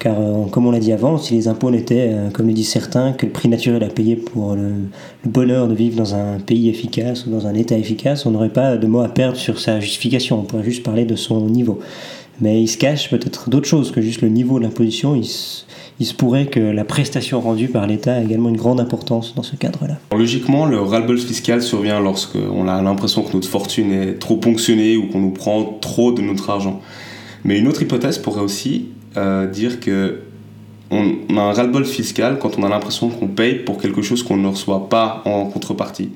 Car, 0.00 0.20
euh, 0.20 0.46
comme 0.46 0.66
on 0.66 0.72
l'a 0.72 0.80
dit 0.80 0.92
avant, 0.92 1.16
si 1.16 1.34
les 1.34 1.46
impôts 1.46 1.70
n'étaient, 1.70 2.10
euh, 2.12 2.30
comme 2.30 2.48
le 2.48 2.52
disent 2.52 2.70
certains, 2.70 3.12
que 3.12 3.24
le 3.24 3.32
prix 3.32 3.48
naturel 3.48 3.84
à 3.84 3.88
payer 3.88 4.16
pour 4.16 4.56
le, 4.56 4.72
bonheur 5.24 5.68
de 5.68 5.74
vivre 5.74 5.96
dans 5.96 6.14
un 6.14 6.40
pays 6.40 6.68
efficace 6.68 7.26
ou 7.26 7.30
dans 7.30 7.46
un 7.46 7.54
État 7.54 7.78
efficace, 7.78 8.26
on 8.26 8.32
n'aurait 8.32 8.48
pas 8.48 8.76
de 8.76 8.86
mots 8.86 9.00
à 9.00 9.08
perdre 9.08 9.36
sur 9.36 9.60
sa 9.60 9.78
justification. 9.78 10.40
On 10.40 10.42
pourrait 10.42 10.64
juste 10.64 10.82
parler 10.82 11.04
de 11.04 11.14
son 11.16 11.46
niveau. 11.46 11.78
Mais 12.40 12.60
il 12.60 12.68
se 12.68 12.78
cache 12.78 13.10
peut-être 13.10 13.48
d'autres 13.48 13.68
choses 13.68 13.92
que 13.92 14.00
juste 14.00 14.22
le 14.22 14.28
niveau 14.28 14.58
de 14.58 14.64
l'imposition. 14.64 15.14
Il 16.00 16.06
se 16.06 16.14
pourrait 16.14 16.46
que 16.46 16.60
la 16.60 16.84
prestation 16.84 17.40
rendue 17.42 17.68
par 17.68 17.86
l'État 17.86 18.18
ait 18.18 18.24
également 18.24 18.48
une 18.48 18.56
grande 18.56 18.80
importance 18.80 19.34
dans 19.34 19.42
ce 19.42 19.54
cadre-là. 19.54 19.98
Logiquement, 20.16 20.64
le 20.64 20.80
ras-le-bol 20.80 21.18
fiscal 21.18 21.60
survient 21.60 22.00
lorsqu'on 22.00 22.66
a 22.68 22.80
l'impression 22.80 23.22
que 23.22 23.34
notre 23.34 23.48
fortune 23.48 23.92
est 23.92 24.14
trop 24.18 24.36
ponctionnée 24.36 24.96
ou 24.96 25.08
qu'on 25.08 25.20
nous 25.20 25.30
prend 25.30 25.62
trop 25.80 26.10
de 26.10 26.22
notre 26.22 26.48
argent. 26.48 26.80
Mais 27.44 27.58
une 27.58 27.68
autre 27.68 27.82
hypothèse 27.82 28.16
pourrait 28.16 28.40
aussi 28.40 28.88
euh, 29.18 29.46
dire 29.46 29.78
que 29.78 30.20
on 30.90 31.36
a 31.36 31.40
un 31.42 31.52
ras-le-bol 31.52 31.84
fiscal 31.84 32.38
quand 32.40 32.58
on 32.58 32.64
a 32.64 32.68
l'impression 32.68 33.10
qu'on 33.10 33.28
paye 33.28 33.56
pour 33.56 33.78
quelque 33.78 34.02
chose 34.02 34.22
qu'on 34.24 34.38
ne 34.38 34.48
reçoit 34.48 34.88
pas 34.88 35.22
en 35.24 35.44
contrepartie. 35.44 36.10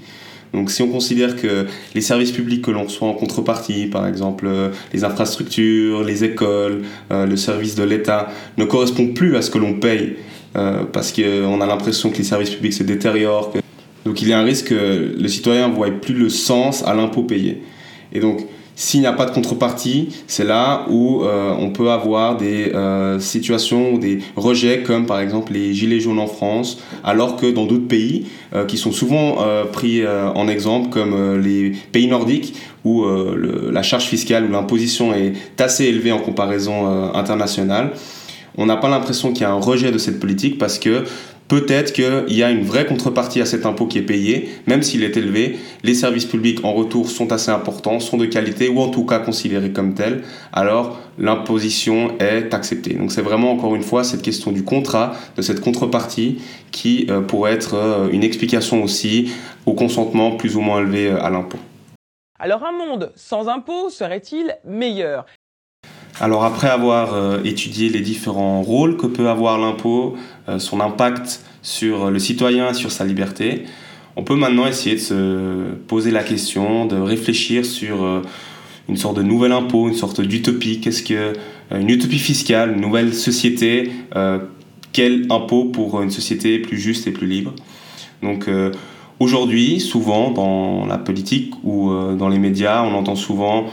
Donc 0.54 0.70
si 0.70 0.82
on 0.82 0.88
considère 0.88 1.36
que 1.36 1.66
les 1.94 2.00
services 2.00 2.30
publics 2.30 2.62
que 2.62 2.70
l'on 2.70 2.84
reçoit 2.84 3.08
en 3.08 3.14
contrepartie, 3.14 3.86
par 3.86 4.06
exemple 4.06 4.46
euh, 4.46 4.70
les 4.92 5.04
infrastructures, 5.04 6.04
les 6.04 6.24
écoles, 6.24 6.82
euh, 7.10 7.26
le 7.26 7.36
service 7.36 7.74
de 7.74 7.82
l'État, 7.82 8.28
ne 8.56 8.64
correspondent 8.64 9.14
plus 9.14 9.36
à 9.36 9.42
ce 9.42 9.50
que 9.50 9.58
l'on 9.58 9.74
paye, 9.74 10.16
euh, 10.56 10.84
parce 10.84 11.12
qu'on 11.12 11.60
a 11.60 11.66
l'impression 11.66 12.10
que 12.10 12.18
les 12.18 12.24
services 12.24 12.50
publics 12.50 12.72
se 12.72 12.84
détériorent. 12.84 13.52
Donc 14.04 14.22
il 14.22 14.28
y 14.28 14.32
a 14.32 14.38
un 14.38 14.44
risque 14.44 14.68
que 14.68 15.14
le 15.18 15.28
citoyen 15.28 15.68
ne 15.68 15.74
voit 15.74 15.90
plus 15.90 16.14
le 16.14 16.28
sens 16.28 16.84
à 16.86 16.94
l'impôt 16.94 17.24
payé. 17.24 17.62
Et 18.12 18.20
donc 18.20 18.46
s'il 18.76 19.00
n'y 19.00 19.06
a 19.06 19.12
pas 19.12 19.26
de 19.26 19.30
contrepartie, 19.30 20.08
c'est 20.26 20.44
là 20.44 20.84
où 20.90 21.22
euh, 21.22 21.54
on 21.58 21.70
peut 21.70 21.90
avoir 21.90 22.36
des 22.36 22.72
euh, 22.74 23.20
situations 23.20 23.94
ou 23.94 23.98
des 23.98 24.18
rejets 24.34 24.82
comme 24.82 25.06
par 25.06 25.20
exemple 25.20 25.52
les 25.52 25.74
gilets 25.74 26.00
jaunes 26.00 26.18
en 26.18 26.26
France, 26.26 26.78
alors 27.04 27.36
que 27.36 27.46
dans 27.46 27.66
d'autres 27.66 27.86
pays 27.86 28.26
euh, 28.52 28.64
qui 28.64 28.76
sont 28.76 28.90
souvent 28.90 29.36
pris 29.72 30.06
en 30.06 30.48
exemple 30.48 30.90
comme 30.90 31.40
les 31.40 31.72
pays 31.92 32.08
nordiques 32.08 32.54
où 32.84 33.04
la 33.06 33.82
charge 33.82 34.04
fiscale 34.04 34.44
ou 34.44 34.52
l'imposition 34.52 35.14
est 35.14 35.60
assez 35.60 35.84
élevée 35.84 36.12
en 36.12 36.18
comparaison 36.18 37.12
internationale, 37.14 37.92
on 38.56 38.66
n'a 38.66 38.76
pas 38.76 38.88
l'impression 38.88 39.32
qu'il 39.32 39.42
y 39.42 39.44
a 39.44 39.50
un 39.50 39.60
rejet 39.60 39.90
de 39.90 39.98
cette 39.98 40.20
politique 40.20 40.58
parce 40.58 40.78
que 40.78 41.04
Peut-être 41.48 41.92
qu'il 41.92 42.36
y 42.36 42.42
a 42.42 42.50
une 42.50 42.64
vraie 42.64 42.86
contrepartie 42.86 43.40
à 43.40 43.46
cet 43.46 43.66
impôt 43.66 43.86
qui 43.86 43.98
est 43.98 44.02
payé, 44.02 44.48
même 44.66 44.82
s'il 44.82 45.04
est 45.04 45.16
élevé. 45.16 45.58
Les 45.82 45.94
services 45.94 46.24
publics 46.24 46.64
en 46.64 46.72
retour 46.72 47.10
sont 47.10 47.32
assez 47.32 47.50
importants, 47.50 48.00
sont 48.00 48.16
de 48.16 48.24
qualité 48.24 48.68
ou 48.68 48.80
en 48.80 48.88
tout 48.88 49.04
cas 49.04 49.18
considérés 49.18 49.70
comme 49.70 49.94
tels. 49.94 50.24
Alors 50.52 50.98
l'imposition 51.18 52.16
est 52.18 52.54
acceptée. 52.54 52.94
Donc 52.94 53.12
c'est 53.12 53.22
vraiment 53.22 53.52
encore 53.52 53.74
une 53.74 53.82
fois 53.82 54.04
cette 54.04 54.22
question 54.22 54.52
du 54.52 54.64
contrat, 54.64 55.14
de 55.36 55.42
cette 55.42 55.60
contrepartie 55.60 56.40
qui 56.72 57.06
euh, 57.10 57.20
pourrait 57.20 57.52
être 57.52 57.74
euh, 57.74 58.08
une 58.10 58.24
explication 58.24 58.82
aussi 58.82 59.32
au 59.66 59.74
consentement 59.74 60.36
plus 60.36 60.56
ou 60.56 60.60
moins 60.60 60.80
élevé 60.80 61.08
euh, 61.08 61.22
à 61.22 61.30
l'impôt. 61.30 61.58
Alors 62.38 62.64
un 62.64 62.72
monde 62.72 63.12
sans 63.16 63.48
impôt 63.48 63.90
serait-il 63.90 64.56
meilleur? 64.64 65.26
Alors 66.20 66.44
après 66.44 66.68
avoir 66.68 67.44
étudié 67.44 67.88
les 67.88 68.00
différents 68.00 68.62
rôles 68.62 68.96
que 68.96 69.06
peut 69.06 69.28
avoir 69.28 69.58
l'impôt, 69.58 70.16
euh, 70.48 70.58
son 70.58 70.80
impact 70.80 71.42
sur 71.62 72.10
le 72.10 72.18
citoyen, 72.18 72.74
sur 72.74 72.92
sa 72.92 73.04
liberté, 73.04 73.64
on 74.16 74.22
peut 74.22 74.36
maintenant 74.36 74.66
essayer 74.66 74.96
de 74.96 75.00
se 75.00 75.74
poser 75.88 76.10
la 76.10 76.22
question, 76.22 76.86
de 76.86 76.96
réfléchir 76.96 77.64
sur 77.64 78.04
euh, 78.04 78.20
une 78.88 78.96
sorte 78.96 79.16
de 79.16 79.22
nouvel 79.22 79.52
impôt, 79.52 79.88
une 79.88 79.94
sorte 79.94 80.20
d'utopie. 80.20 80.80
Qu'est-ce 80.80 81.02
que 81.02 81.14
euh, 81.14 81.80
une 81.80 81.88
utopie 81.88 82.18
fiscale, 82.18 82.72
une 82.74 82.82
nouvelle 82.82 83.14
société 83.14 83.90
Quel 84.92 85.26
impôt 85.30 85.64
pour 85.64 86.02
une 86.02 86.10
société 86.10 86.58
plus 86.58 86.78
juste 86.78 87.06
et 87.06 87.10
plus 87.10 87.26
libre? 87.26 87.54
Donc 88.22 88.48
aujourd'hui, 89.24 89.80
souvent 89.80 90.30
dans 90.30 90.86
la 90.86 90.98
politique 90.98 91.52
ou 91.64 91.90
dans 92.16 92.28
les 92.28 92.38
médias, 92.38 92.84
on 92.84 92.94
entend 92.94 93.16
souvent 93.16 93.64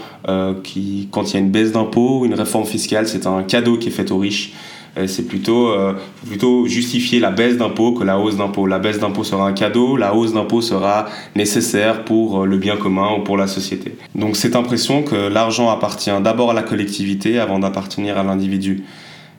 qui, 0.64 1.08
quand 1.12 1.30
il 1.30 1.34
y 1.34 1.38
a 1.38 1.40
une 1.40 1.52
baisse 1.52 1.72
d'impôt, 1.72 2.26
une 2.26 2.34
réforme 2.34 2.66
fiscale, 2.66 3.08
c'est 3.08 3.28
un 3.28 3.44
cadeau 3.44 3.78
qui 3.78 3.90
est 3.90 3.92
fait 3.92 4.12
aux 4.12 4.18
riches. 4.18 4.54
Euh, 4.98 5.08
c'est 5.08 5.24
plutôt, 5.24 5.70
euh, 5.70 5.94
plutôt 6.28 6.68
justifier 6.68 7.20
la 7.20 7.32
baisse 7.32 7.58
d'impôt 7.58 7.94
que 7.94 8.04
la 8.04 8.20
hausse 8.20 8.36
d'impôt. 8.36 8.68
La 8.68 8.80
baisse 8.80 9.00
d'impôt 9.00 9.24
sera 9.24 9.48
un 9.48 9.54
cadeau, 9.54 9.96
la 9.96 10.14
hausse 10.14 10.34
d'impôt 10.34 10.62
sera 10.62 11.06
nécessaire 11.36 12.04
pour 12.04 12.42
euh, 12.42 12.46
le 12.46 12.58
bien 12.58 12.76
commun 12.76 13.10
ou 13.18 13.24
pour 13.24 13.38
la 13.38 13.48
société. 13.48 13.96
Donc 14.16 14.36
cette 14.36 14.56
impression 14.56 15.04
que 15.04 15.16
l'argent 15.16 15.70
appartient 15.70 16.12
d'abord 16.22 16.52
à 16.52 16.54
la 16.54 16.64
collectivité 16.64 17.40
avant 17.40 17.60
d'appartenir 17.60 18.18
à 18.18 18.24
l'individu. 18.24 18.84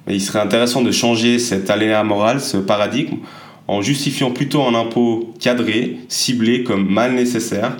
Il 0.08 0.20
serait 0.20 0.40
intéressant 0.40 0.82
de 0.82 0.90
changer 0.90 1.38
cet 1.38 1.70
aléa 1.70 2.02
moral, 2.02 2.40
ce 2.40 2.56
paradigme, 2.56 3.18
en 3.72 3.80
justifiant 3.80 4.30
plutôt 4.30 4.62
un 4.62 4.74
impôt 4.74 5.32
cadré, 5.40 5.96
ciblé 6.08 6.62
comme 6.62 6.88
mal 6.90 7.14
nécessaire, 7.14 7.78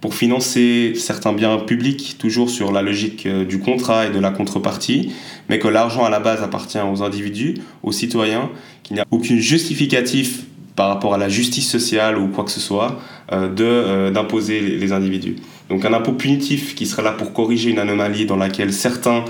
pour 0.00 0.14
financer 0.14 0.94
certains 0.96 1.34
biens 1.34 1.58
publics, 1.58 2.16
toujours 2.18 2.48
sur 2.48 2.72
la 2.72 2.80
logique 2.80 3.28
du 3.28 3.58
contrat 3.58 4.06
et 4.06 4.10
de 4.10 4.18
la 4.18 4.30
contrepartie, 4.30 5.12
mais 5.50 5.58
que 5.58 5.68
l'argent 5.68 6.04
à 6.04 6.10
la 6.10 6.20
base 6.20 6.42
appartient 6.42 6.78
aux 6.78 7.02
individus, 7.02 7.54
aux 7.82 7.92
citoyens, 7.92 8.50
qu'il 8.82 8.94
n'y 8.96 9.00
a 9.00 9.06
aucun 9.10 9.36
justificatif 9.36 10.44
par 10.76 10.88
rapport 10.88 11.12
à 11.14 11.18
la 11.18 11.28
justice 11.28 11.70
sociale 11.70 12.18
ou 12.18 12.28
quoi 12.28 12.44
que 12.44 12.50
ce 12.50 12.60
soit 12.60 12.98
euh, 13.32 13.48
euh, 13.60 14.10
d'imposer 14.10 14.60
les, 14.60 14.92
individus. 14.92 15.36
Donc 15.68 15.84
un 15.84 15.92
impôt 15.92 16.12
punitif 16.12 16.74
qui 16.74 16.86
serait 16.86 17.02
là 17.02 17.12
pour 17.12 17.32
corriger 17.32 17.70
une 17.70 17.78
anomalie 17.78 18.26
dans 18.26 18.36
laquelle 18.36 18.72
certains 18.72 19.24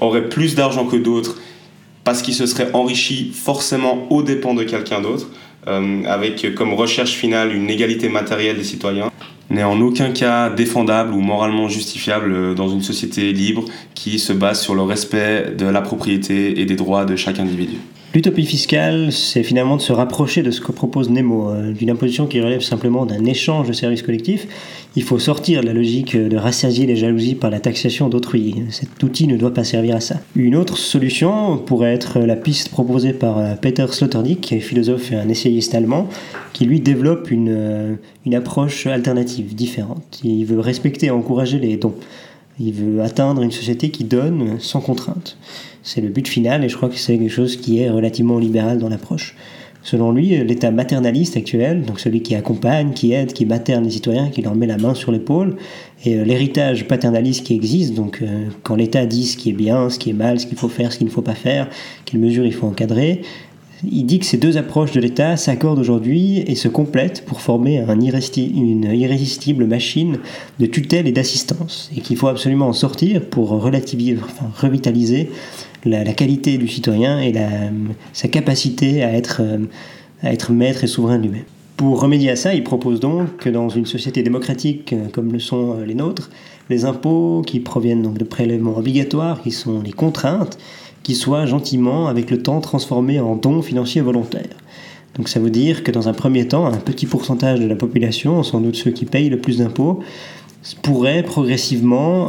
auraient 0.00 0.28
plus 0.28 0.54
d'argent 0.54 0.86
que 0.86 0.96
d'autres 0.96 1.36
parce 2.04 2.22
qu'ils 2.22 2.34
se 2.34 2.46
seraient 2.46 2.70
enrichis 2.72 3.32
forcément 3.34 4.10
aux 4.10 4.22
dépens 4.22 4.54
de 4.54 4.64
quelqu'un 4.64 5.02
d'autre, 5.02 5.26
euh, 5.28 5.34
avec 6.06 6.54
comme 6.54 6.72
recherche 6.74 7.12
finale 7.12 7.54
une 7.54 7.68
égalité 7.68 8.08
matérielle 8.08 8.56
des 8.56 8.64
citoyens 8.64 9.10
n'est 9.50 9.64
en 9.64 9.80
aucun 9.80 10.10
cas 10.10 10.50
défendable 10.50 11.14
ou 11.14 11.20
moralement 11.20 11.68
justifiable 11.68 12.54
dans 12.54 12.68
une 12.68 12.82
société 12.82 13.32
libre 13.32 13.64
qui 13.94 14.18
se 14.18 14.32
base 14.32 14.60
sur 14.60 14.74
le 14.74 14.82
respect 14.82 15.54
de 15.56 15.66
la 15.66 15.80
propriété 15.80 16.60
et 16.60 16.66
des 16.66 16.76
droits 16.76 17.04
de 17.04 17.16
chaque 17.16 17.38
individu. 17.38 17.78
L'utopie 18.14 18.46
fiscale, 18.46 19.12
c'est 19.12 19.42
finalement 19.42 19.76
de 19.76 19.82
se 19.82 19.92
rapprocher 19.92 20.42
de 20.42 20.50
ce 20.50 20.62
que 20.62 20.72
propose 20.72 21.10
Nemo, 21.10 21.50
euh, 21.50 21.72
d'une 21.72 21.90
imposition 21.90 22.26
qui 22.26 22.40
relève 22.40 22.62
simplement 22.62 23.04
d'un 23.04 23.26
échange 23.26 23.68
de 23.68 23.74
services 23.74 24.00
collectifs. 24.00 24.48
Il 24.96 25.02
faut 25.02 25.18
sortir 25.18 25.60
de 25.60 25.66
la 25.66 25.74
logique 25.74 26.16
de 26.16 26.36
rassasier 26.38 26.86
les 26.86 26.96
jalousies 26.96 27.34
par 27.34 27.50
la 27.50 27.60
taxation 27.60 28.08
d'autrui. 28.08 28.62
Cet 28.70 29.02
outil 29.02 29.26
ne 29.26 29.36
doit 29.36 29.52
pas 29.52 29.62
servir 29.62 29.94
à 29.94 30.00
ça. 30.00 30.20
Une 30.34 30.56
autre 30.56 30.78
solution 30.78 31.58
pourrait 31.58 31.92
être 31.92 32.20
la 32.20 32.34
piste 32.34 32.70
proposée 32.70 33.12
par 33.12 33.36
euh, 33.36 33.54
Peter 33.60 33.86
Sloterdijk, 33.86 34.58
philosophe 34.58 35.12
et 35.12 35.16
un 35.16 35.28
essayiste 35.28 35.74
allemand, 35.74 36.08
qui 36.54 36.64
lui 36.64 36.80
développe 36.80 37.30
une, 37.30 37.50
euh, 37.50 37.94
une 38.24 38.34
approche 38.34 38.86
alternative, 38.86 39.54
différente. 39.54 40.20
Il 40.24 40.46
veut 40.46 40.60
respecter 40.60 41.06
et 41.06 41.10
encourager 41.10 41.58
les 41.58 41.76
dons. 41.76 41.94
Il 42.58 42.72
veut 42.72 43.02
atteindre 43.02 43.42
une 43.42 43.52
société 43.52 43.90
qui 43.90 44.04
donne 44.04 44.56
sans 44.60 44.80
contrainte. 44.80 45.36
C'est 45.82 46.00
le 46.00 46.08
but 46.08 46.28
final 46.28 46.64
et 46.64 46.68
je 46.68 46.76
crois 46.76 46.88
que 46.88 46.96
c'est 46.96 47.18
quelque 47.18 47.30
chose 47.30 47.56
qui 47.56 47.80
est 47.80 47.90
relativement 47.90 48.38
libéral 48.38 48.78
dans 48.78 48.88
l'approche. 48.88 49.34
Selon 49.82 50.12
lui, 50.12 50.36
l'état 50.44 50.70
maternaliste 50.70 51.36
actuel, 51.36 51.82
donc 51.82 52.00
celui 52.00 52.20
qui 52.20 52.34
accompagne, 52.34 52.92
qui 52.92 53.12
aide, 53.12 53.32
qui 53.32 53.46
materne 53.46 53.84
les 53.84 53.90
citoyens, 53.90 54.28
qui 54.28 54.42
leur 54.42 54.54
met 54.54 54.66
la 54.66 54.76
main 54.76 54.92
sur 54.92 55.12
l'épaule, 55.12 55.56
et 56.04 56.16
euh, 56.16 56.24
l'héritage 56.24 56.86
paternaliste 56.86 57.46
qui 57.46 57.54
existe, 57.54 57.94
donc 57.94 58.18
euh, 58.20 58.48
quand 58.64 58.74
l'État 58.74 59.06
dit 59.06 59.24
ce 59.24 59.36
qui 59.36 59.50
est 59.50 59.54
bien, 59.54 59.88
ce 59.88 59.98
qui 59.98 60.10
est 60.10 60.14
mal, 60.14 60.40
ce 60.40 60.46
qu'il 60.46 60.58
faut 60.58 60.68
faire, 60.68 60.92
ce 60.92 60.98
qu'il 60.98 61.06
ne 61.06 61.12
faut 61.12 61.22
pas 61.22 61.34
faire, 61.34 61.68
quelles 62.04 62.20
mesures 62.20 62.44
il 62.44 62.52
faut 62.52 62.66
encadrer, 62.66 63.22
il 63.84 64.04
dit 64.06 64.18
que 64.18 64.26
ces 64.26 64.38
deux 64.38 64.56
approches 64.56 64.92
de 64.92 65.00
l'État 65.00 65.36
s'accordent 65.36 65.78
aujourd'hui 65.78 66.38
et 66.38 66.54
se 66.54 66.68
complètent 66.68 67.24
pour 67.24 67.40
former 67.40 67.78
un 67.78 67.98
une 67.98 68.84
irrésistible 68.92 69.66
machine 69.66 70.18
de 70.58 70.66
tutelle 70.66 71.06
et 71.06 71.12
d'assistance, 71.12 71.90
et 71.96 72.00
qu'il 72.00 72.16
faut 72.16 72.28
absolument 72.28 72.68
en 72.68 72.72
sortir 72.72 73.24
pour 73.24 73.50
relativiser, 73.50 74.18
enfin, 74.22 74.50
revitaliser 74.56 75.30
la, 75.84 76.04
qualité 76.12 76.58
du 76.58 76.68
citoyen 76.68 77.20
et 77.20 77.32
sa 78.12 78.28
capacité 78.28 79.02
à 79.02 79.12
être, 79.12 79.40
euh, 79.40 79.58
à 80.22 80.32
être 80.32 80.52
maître 80.52 80.84
et 80.84 80.86
souverain 80.86 81.18
lui-même. 81.18 81.44
Pour 81.76 82.00
remédier 82.00 82.30
à 82.30 82.36
ça, 82.36 82.54
il 82.54 82.64
propose 82.64 82.98
donc 82.98 83.36
que 83.36 83.48
dans 83.48 83.68
une 83.68 83.86
société 83.86 84.22
démocratique 84.22 84.92
euh, 84.92 85.08
comme 85.12 85.32
le 85.32 85.38
sont 85.38 85.76
euh, 85.78 85.84
les 85.84 85.94
nôtres, 85.94 86.30
les 86.70 86.84
impôts 86.84 87.42
qui 87.46 87.60
proviennent 87.60 88.02
donc 88.02 88.18
de 88.18 88.24
prélèvements 88.24 88.76
obligatoires, 88.76 89.40
qui 89.42 89.52
sont 89.52 89.80
les 89.80 89.92
contraintes, 89.92 90.58
qui 91.08 91.14
soient 91.14 91.46
gentiment, 91.46 92.06
avec 92.08 92.30
le 92.30 92.42
temps, 92.42 92.60
transformés 92.60 93.18
en 93.18 93.34
dons 93.34 93.62
financiers 93.62 94.02
volontaires. 94.02 94.58
Donc 95.16 95.30
ça 95.30 95.40
veut 95.40 95.48
dire 95.48 95.82
que 95.82 95.90
dans 95.90 96.06
un 96.06 96.12
premier 96.12 96.46
temps, 96.46 96.66
un 96.66 96.76
petit 96.76 97.06
pourcentage 97.06 97.60
de 97.60 97.66
la 97.66 97.76
population, 97.76 98.42
sans 98.42 98.60
doute 98.60 98.76
ceux 98.76 98.90
qui 98.90 99.06
payent 99.06 99.30
le 99.30 99.40
plus 99.40 99.56
d'impôts, 99.56 100.00
pourrait 100.82 101.22
progressivement 101.22 102.28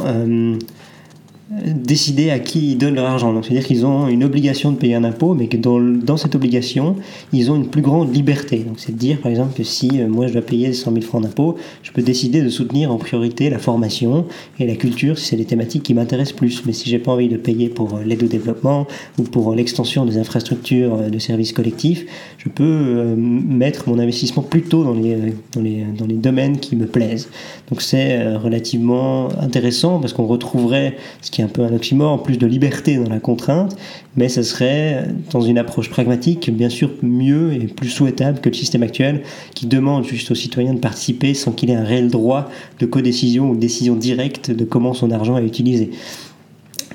décider 1.50 2.30
à 2.30 2.38
qui 2.38 2.72
ils 2.72 2.78
donnent 2.78 2.94
leur 2.94 3.06
argent. 3.06 3.32
Donc, 3.32 3.44
c'est-à-dire 3.44 3.66
qu'ils 3.66 3.84
ont 3.84 4.06
une 4.06 4.22
obligation 4.22 4.70
de 4.70 4.76
payer 4.76 4.94
un 4.94 5.02
impôt, 5.02 5.34
mais 5.34 5.48
que 5.48 5.56
dans, 5.56 5.80
dans, 5.80 6.16
cette 6.16 6.36
obligation, 6.36 6.94
ils 7.32 7.50
ont 7.50 7.56
une 7.56 7.66
plus 7.66 7.82
grande 7.82 8.14
liberté. 8.14 8.58
Donc, 8.58 8.78
c'est 8.78 8.92
de 8.92 8.98
dire, 8.98 9.20
par 9.20 9.30
exemple, 9.32 9.54
que 9.56 9.64
si 9.64 10.00
euh, 10.00 10.06
moi 10.06 10.28
je 10.28 10.32
dois 10.32 10.42
payer 10.42 10.72
100 10.72 10.92
000 10.92 11.04
francs 11.04 11.22
d'impôt, 11.22 11.56
je 11.82 11.90
peux 11.90 12.02
décider 12.02 12.42
de 12.42 12.48
soutenir 12.48 12.92
en 12.92 12.98
priorité 12.98 13.50
la 13.50 13.58
formation 13.58 14.26
et 14.60 14.66
la 14.66 14.76
culture 14.76 15.18
si 15.18 15.26
c'est 15.26 15.36
des 15.36 15.44
thématiques 15.44 15.82
qui 15.82 15.92
m'intéressent 15.92 16.36
plus. 16.36 16.64
Mais 16.66 16.72
si 16.72 16.88
j'ai 16.88 17.00
pas 17.00 17.12
envie 17.12 17.28
de 17.28 17.36
payer 17.36 17.68
pour 17.68 17.96
euh, 17.96 18.04
l'aide 18.04 18.22
au 18.22 18.28
développement 18.28 18.86
ou 19.18 19.24
pour 19.24 19.52
l'extension 19.52 20.04
des 20.04 20.18
infrastructures 20.18 20.94
euh, 20.94 21.08
de 21.08 21.18
services 21.18 21.52
collectifs, 21.52 22.06
je 22.38 22.48
peux 22.48 23.14
mettre 23.16 23.88
mon 23.88 23.98
investissement 23.98 24.42
plutôt 24.42 24.84
dans 24.84 24.94
les, 24.94 25.16
dans 25.52 25.60
les, 25.60 25.84
dans 25.98 26.06
les 26.06 26.14
domaines 26.14 26.58
qui 26.58 26.76
me 26.76 26.86
plaisent. 26.86 27.28
Donc, 27.68 27.82
c'est 27.82 28.34
relativement 28.36 29.28
intéressant 29.40 29.98
parce 29.98 30.12
qu'on 30.12 30.26
retrouverait 30.26 30.96
ce 31.20 31.30
qui 31.30 31.39
un 31.42 31.48
peu 31.48 31.62
un 31.62 31.72
oxymore, 31.74 32.22
plus 32.22 32.38
de 32.38 32.46
liberté 32.46 32.96
dans 32.96 33.08
la 33.08 33.20
contrainte, 33.20 33.76
mais 34.16 34.28
ça 34.28 34.42
serait, 34.42 35.04
dans 35.30 35.40
une 35.40 35.58
approche 35.58 35.90
pragmatique, 35.90 36.50
bien 36.50 36.68
sûr 36.68 36.90
mieux 37.02 37.52
et 37.52 37.66
plus 37.66 37.88
souhaitable 37.88 38.40
que 38.40 38.48
le 38.48 38.54
système 38.54 38.82
actuel 38.82 39.22
qui 39.54 39.66
demande 39.66 40.04
juste 40.04 40.30
aux 40.30 40.34
citoyens 40.34 40.74
de 40.74 40.80
participer 40.80 41.34
sans 41.34 41.52
qu'il 41.52 41.70
ait 41.70 41.74
un 41.74 41.84
réel 41.84 42.08
droit 42.08 42.48
de 42.78 42.86
codécision 42.86 43.50
ou 43.50 43.56
décision 43.56 43.96
directe 43.96 44.50
de 44.50 44.64
comment 44.64 44.94
son 44.94 45.10
argent 45.10 45.38
est 45.38 45.46
utilisé. 45.46 45.90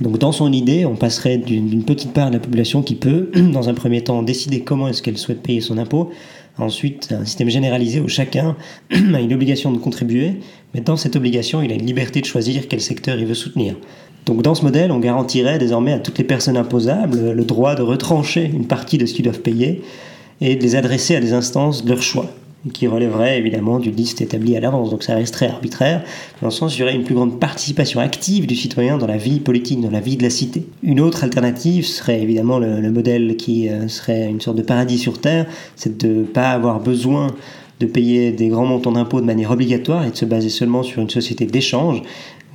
Donc 0.02 0.18
dans 0.18 0.32
son 0.32 0.52
idée, 0.52 0.86
on 0.86 0.96
passerait 0.96 1.38
d'une 1.38 1.84
petite 1.84 2.12
part 2.12 2.30
de 2.30 2.36
la 2.36 2.40
population 2.40 2.82
qui 2.82 2.96
peut, 2.96 3.32
dans 3.36 3.70
un 3.70 3.74
premier 3.74 4.04
temps, 4.04 4.24
décider 4.24 4.62
comment 4.62 4.88
est-ce 4.88 5.02
qu'elle 5.02 5.18
souhaite 5.18 5.42
payer 5.42 5.62
son 5.62 5.78
impôt, 5.78 6.12
ensuite 6.58 7.14
un 7.18 7.26
système 7.26 7.50
généralisé 7.50 8.02
où 8.02 8.08
chacun 8.08 8.56
a 8.92 9.22
une 9.22 9.34
obligation 9.34 9.72
de 9.72 9.78
contribuer, 9.78 10.34
mais 10.74 10.82
dans 10.82 10.98
cette 10.98 11.16
obligation, 11.16 11.62
il 11.62 11.72
a 11.72 11.76
une 11.76 11.86
liberté 11.86 12.20
de 12.20 12.26
choisir 12.26 12.68
quel 12.68 12.82
secteur 12.82 13.18
il 13.18 13.26
veut 13.26 13.34
soutenir. 13.34 13.76
Donc 14.26 14.42
dans 14.42 14.56
ce 14.56 14.64
modèle, 14.64 14.92
on 14.92 15.00
garantirait 15.00 15.60
désormais 15.60 15.94
à 15.94 16.00
toutes 16.00 16.18
les 16.18 16.24
personnes 16.24 16.58
imposables 16.58 17.32
le 17.32 17.44
droit 17.44 17.76
de 17.76 17.84
retrancher 17.84 18.50
une 18.52 18.66
partie 18.66 18.98
de 18.98 19.06
ce 19.06 19.14
qu'ils 19.14 19.26
doivent 19.26 19.42
payer 19.42 19.84
et 20.42 20.56
de 20.56 20.62
les 20.62 20.76
adresser 20.76 21.16
à 21.16 21.20
des 21.20 21.34
instances 21.34 21.86
de 21.86 21.90
leur 21.90 22.02
choix. 22.02 22.30
qui 22.74 22.88
relèverait 22.88 23.38
évidemment 23.38 23.78
d'une 23.78 23.96
liste 23.96 24.22
établie 24.22 24.58
à 24.58 24.60
l'avance, 24.60 24.90
donc 24.90 25.04
ça 25.04 25.14
reste 25.14 25.36
très 25.36 25.48
arbitraire, 25.48 26.04
dans 26.42 26.48
le 26.48 26.52
sens 26.52 26.76
il 26.76 26.80
y 26.80 26.84
aurait 26.84 26.96
une 26.96 27.04
plus 27.04 27.14
grande 27.14 27.40
participation 27.40 28.00
active 28.00 28.48
du 28.48 28.56
citoyen 28.56 28.98
dans 28.98 29.06
la 29.06 29.18
vie 29.18 29.40
politique, 29.40 29.82
dans 29.82 29.92
la 29.92 30.00
vie 30.00 30.18
de 30.18 30.24
la 30.24 30.32
cité. 30.32 30.66
Une 30.82 31.00
autre 31.00 31.24
alternative 31.24 31.86
serait 31.86 32.20
évidemment 32.24 32.58
le, 32.58 32.90
modèle 32.90 33.38
qui 33.38 33.70
euh, 33.70 33.88
serait 33.88 34.28
une 34.28 34.42
sorte 34.42 34.58
de 34.58 34.64
paradis 34.64 34.98
sur 34.98 35.22
Terre, 35.22 35.46
c'est 35.76 36.00
de 36.00 36.08
ne 36.08 36.24
pas 36.24 36.50
avoir 36.50 36.80
besoin 36.80 37.28
de 37.80 37.86
payer 37.86 38.32
des 38.32 38.48
grands 38.48 38.66
montants 38.66 38.94
d'impôts 38.94 39.20
de 39.20 39.26
manière 39.26 39.52
obligatoire 39.52 40.06
et 40.06 40.12
de 40.12 40.16
se 40.16 40.26
baser 40.26 40.50
seulement 40.50 40.82
sur 40.82 41.02
une 41.02 41.10
société 41.10 41.46
d'échange. 41.46 42.02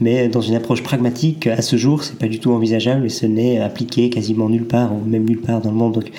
Mais 0.00 0.28
dans 0.28 0.40
une 0.40 0.54
approche 0.54 0.82
pragmatique, 0.82 1.46
à 1.46 1.60
ce 1.60 1.76
jour, 1.76 2.02
c'est 2.02 2.18
pas 2.18 2.28
du 2.28 2.40
tout 2.40 2.52
envisageable 2.52 3.06
et 3.06 3.10
ce 3.10 3.26
n'est 3.26 3.60
appliqué 3.60 4.08
quasiment 4.08 4.48
nulle 4.48 4.66
part, 4.66 4.94
ou 4.94 5.04
même 5.04 5.24
nulle 5.24 5.42
part 5.42 5.60
dans 5.60 5.70
le 5.70 5.76
monde. 5.76 5.94
Donc, 5.94 6.10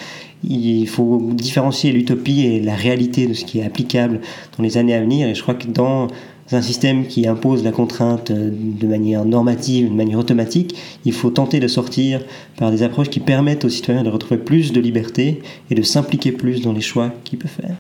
il 0.44 0.88
faut 0.88 1.20
différencier 1.34 1.92
l'utopie 1.92 2.42
et 2.46 2.60
la 2.60 2.76
réalité 2.76 3.28
de 3.28 3.34
ce 3.34 3.44
qui 3.44 3.60
est 3.60 3.64
applicable 3.64 4.22
dans 4.58 4.64
les 4.64 4.78
années 4.78 4.94
à 4.94 5.02
venir. 5.02 5.28
Et 5.28 5.36
je 5.36 5.42
crois 5.42 5.56
que 5.56 5.68
dans 5.68 6.08
un 6.52 6.62
système 6.62 7.08
qui 7.08 7.28
impose 7.28 7.64
la 7.64 7.72
contrainte 7.72 8.32
de 8.32 8.88
manière 8.88 9.26
normative, 9.26 9.90
de 9.90 9.94
manière 9.94 10.20
automatique, 10.20 10.76
il 11.06 11.14
faut 11.14 11.30
tenter 11.30 11.60
de 11.60 11.68
sortir 11.68 12.22
par 12.58 12.72
des 12.72 12.84
approches 12.84 13.10
qui 13.10 13.20
permettent 13.20 13.66
aux 13.66 13.70
citoyens 13.70 14.04
de 14.04 14.10
retrouver 14.10 14.42
plus 14.42 14.74
de 14.74 14.80
liberté 14.80 15.42
et 15.70 15.76
de 15.76 15.82
s'impliquer 15.82 16.32
plus 16.32 16.62
dans 16.62 16.74
les 16.74 16.82
choix 16.82 17.12
qu'ils 17.24 17.40
peuvent 17.40 17.50
faire. 17.50 17.78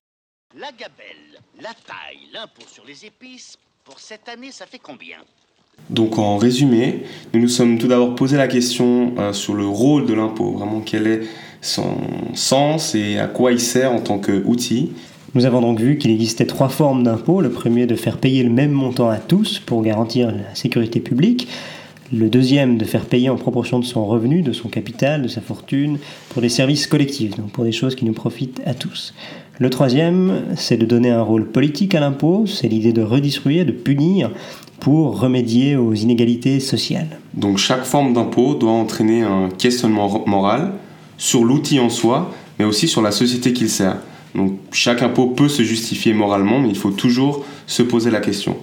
La 0.57 0.71
gabelle, 0.71 1.41
la 1.61 1.69
taille, 1.69 2.27
l'impôt 2.33 2.63
sur 2.71 2.85
les 2.85 3.05
épices, 3.05 3.57
pour 3.83 3.99
cette 3.99 4.29
année, 4.29 4.51
ça 4.51 4.65
fait 4.65 4.79
combien? 4.79 5.17
Donc 5.89 6.17
en 6.17 6.38
résumé, 6.38 7.04
nous 7.34 7.41
nous 7.41 7.48
sommes 7.48 7.78
tout 7.78 7.88
d'abord 7.88 8.15
posé 8.15 8.38
la 8.38 8.48
question 8.48 9.13
euh, 9.17 9.34
sur 9.34 9.54
le 9.54 9.65
rôle 9.65 10.06
de 10.06 10.13
l'impôt, 10.13 10.52
vraiment 10.52 10.82
quel 10.86 11.08
est 11.08 11.22
son 11.62 11.98
sens 12.34 12.96
et 12.96 13.17
à 13.17 13.28
quoi 13.28 13.52
il 13.52 13.60
sert 13.60 13.91
en 13.91 14.00
tant 14.00 14.17
qu'outil. 14.17 14.91
Nous 15.34 15.46
avons 15.46 15.62
donc 15.62 15.80
vu 15.80 15.98
qu'il 15.98 16.12
existait 16.12 16.46
trois 16.46 16.70
formes 16.70 17.04
d'impôt. 17.04 17.39
Le 17.39 17.50
premier 17.50 17.86
de 17.86 17.96
faire 17.96 18.17
payer 18.17 18.44
le 18.44 18.50
même 18.50 18.72
montant 18.72 19.10
à 19.10 19.17
tous 19.17 19.60
pour 19.60 19.82
garantir 19.82 20.32
la 20.32 20.56
sécurité 20.56 21.00
publique. 21.00 21.48
Le 22.12 22.30
deuxième 22.30 22.78
de 22.78 22.84
faire 22.84 23.06
payer 23.06 23.30
en 23.30 23.38
proportion 23.38 23.80
de 23.80 23.86
son 23.86 24.06
revenu, 24.06 24.41
de 24.41 24.52
son 24.52 24.67
capital, 24.67 25.22
de 25.22 25.30
sa 25.30 25.39
fortune, 25.39 26.00
pour 26.30 26.41
des 26.41 26.50
services 26.50 26.86
collectifs, 26.86 27.38
donc 27.38 27.52
pour 27.52 27.63
des 27.63 27.72
choses 27.72 27.96
qui 27.96 28.04
nous 28.04 28.12
profitent 28.12 28.62
à 28.65 28.74
tous. 28.74 29.13
Le 29.62 29.69
troisième, 29.69 30.41
c'est 30.56 30.78
de 30.78 30.88
donner 30.88 31.12
un 31.12 31.21
rôle 31.21 31.45
politique 31.45 31.93
à 31.93 32.00
l'impôt, 32.00 32.47
c'est 32.47 32.67
l'idée 32.67 32.93
de 32.93 33.04
redistribuer, 33.04 33.63
de 33.63 33.71
punir 33.71 34.32
pour 34.80 35.19
remédier 35.19 35.76
aux 35.76 35.93
inégalités 35.93 36.60
sociales. 36.60 37.19
Donc 37.36 37.60
chaque 37.60 37.84
forme 37.84 38.12
d'impôt 38.13 38.56
doit 38.56 38.71
entraîner 38.71 39.21
un 39.21 39.50
questionnement 39.56 40.24
moral 40.26 40.74
sur 41.19 41.43
l'outil 41.43 41.80
en 41.80 41.89
soi, 41.89 42.32
mais 42.58 42.65
aussi 42.65 42.88
sur 42.88 43.04
la 43.04 43.12
société 43.12 43.54
qu'il 43.54 43.69
sert. 43.69 43.97
Donc 44.34 44.54
chaque 44.71 45.04
impôt 45.04 45.28
peut 45.28 45.47
se 45.47 45.62
justifier 45.62 46.12
moralement, 46.13 46.60
mais 46.60 46.69
il 46.69 46.76
faut 46.76 46.89
toujours 46.89 47.45
se 47.67 47.84
poser 47.84 48.10
la 48.10 48.19
question. 48.19 48.58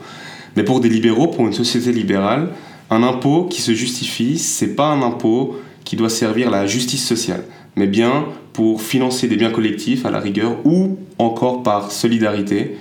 Mais 0.57 0.65
pour 0.65 0.81
des 0.81 0.89
libéraux, 0.89 1.29
pour 1.29 1.47
une 1.47 1.53
société 1.53 1.93
libérale, 1.93 2.49
un 2.91 3.05
impôt 3.05 3.45
qui 3.45 3.63
se 3.63 3.73
justifie, 3.73 4.37
c'est 4.37 4.75
pas 4.75 4.89
un 4.89 5.03
impôt 5.03 5.61
qui 5.85 5.95
doit 5.95 6.11
servir 6.11 6.51
la 6.51 6.67
justice 6.67 7.07
sociale, 7.07 7.45
mais 7.77 7.87
bien 7.87 8.25
pour 8.59 8.83
financer 8.83 9.29
des 9.29 9.37
biens 9.37 9.53
collectifs 9.53 10.05
à 10.05 10.11
la 10.11 10.19
rigueur 10.19 10.57
ou 10.65 10.99
encore 11.17 11.63
par 11.63 11.93
solidarité. 11.93 12.77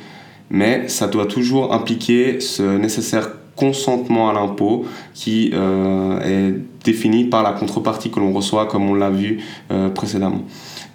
Mais 0.50 0.88
ça 0.88 1.06
doit 1.06 1.28
toujours 1.28 1.72
impliquer 1.72 2.40
ce 2.40 2.64
nécessaire 2.64 3.30
consentement 3.56 4.28
à 4.28 4.34
l'impôt 4.34 4.86
qui 5.14 5.52
euh, 5.54 6.20
est 6.22 6.56
défini 6.84 7.26
par 7.26 7.44
la 7.44 7.52
contrepartie 7.52 8.10
que 8.10 8.20
l'on 8.20 8.34
reçoit 8.34 8.66
comme 8.66 8.90
on 8.90 8.96
l'a 8.96 9.12
vu 9.12 9.38
euh, 9.70 9.90
précédemment. 9.90 10.42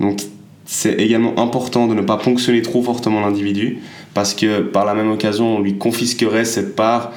Donc 0.00 0.18
c'est 0.64 0.94
également 0.94 1.38
important 1.38 1.86
de 1.86 1.94
ne 1.94 2.02
pas 2.02 2.16
ponctionner 2.16 2.62
trop 2.62 2.82
fortement 2.82 3.20
l'individu 3.20 3.78
parce 4.14 4.34
que 4.34 4.62
par 4.62 4.84
la 4.84 4.94
même 4.94 5.12
occasion 5.12 5.58
on 5.58 5.60
lui 5.60 5.78
confisquerait 5.78 6.44
cette 6.44 6.74
part 6.74 7.12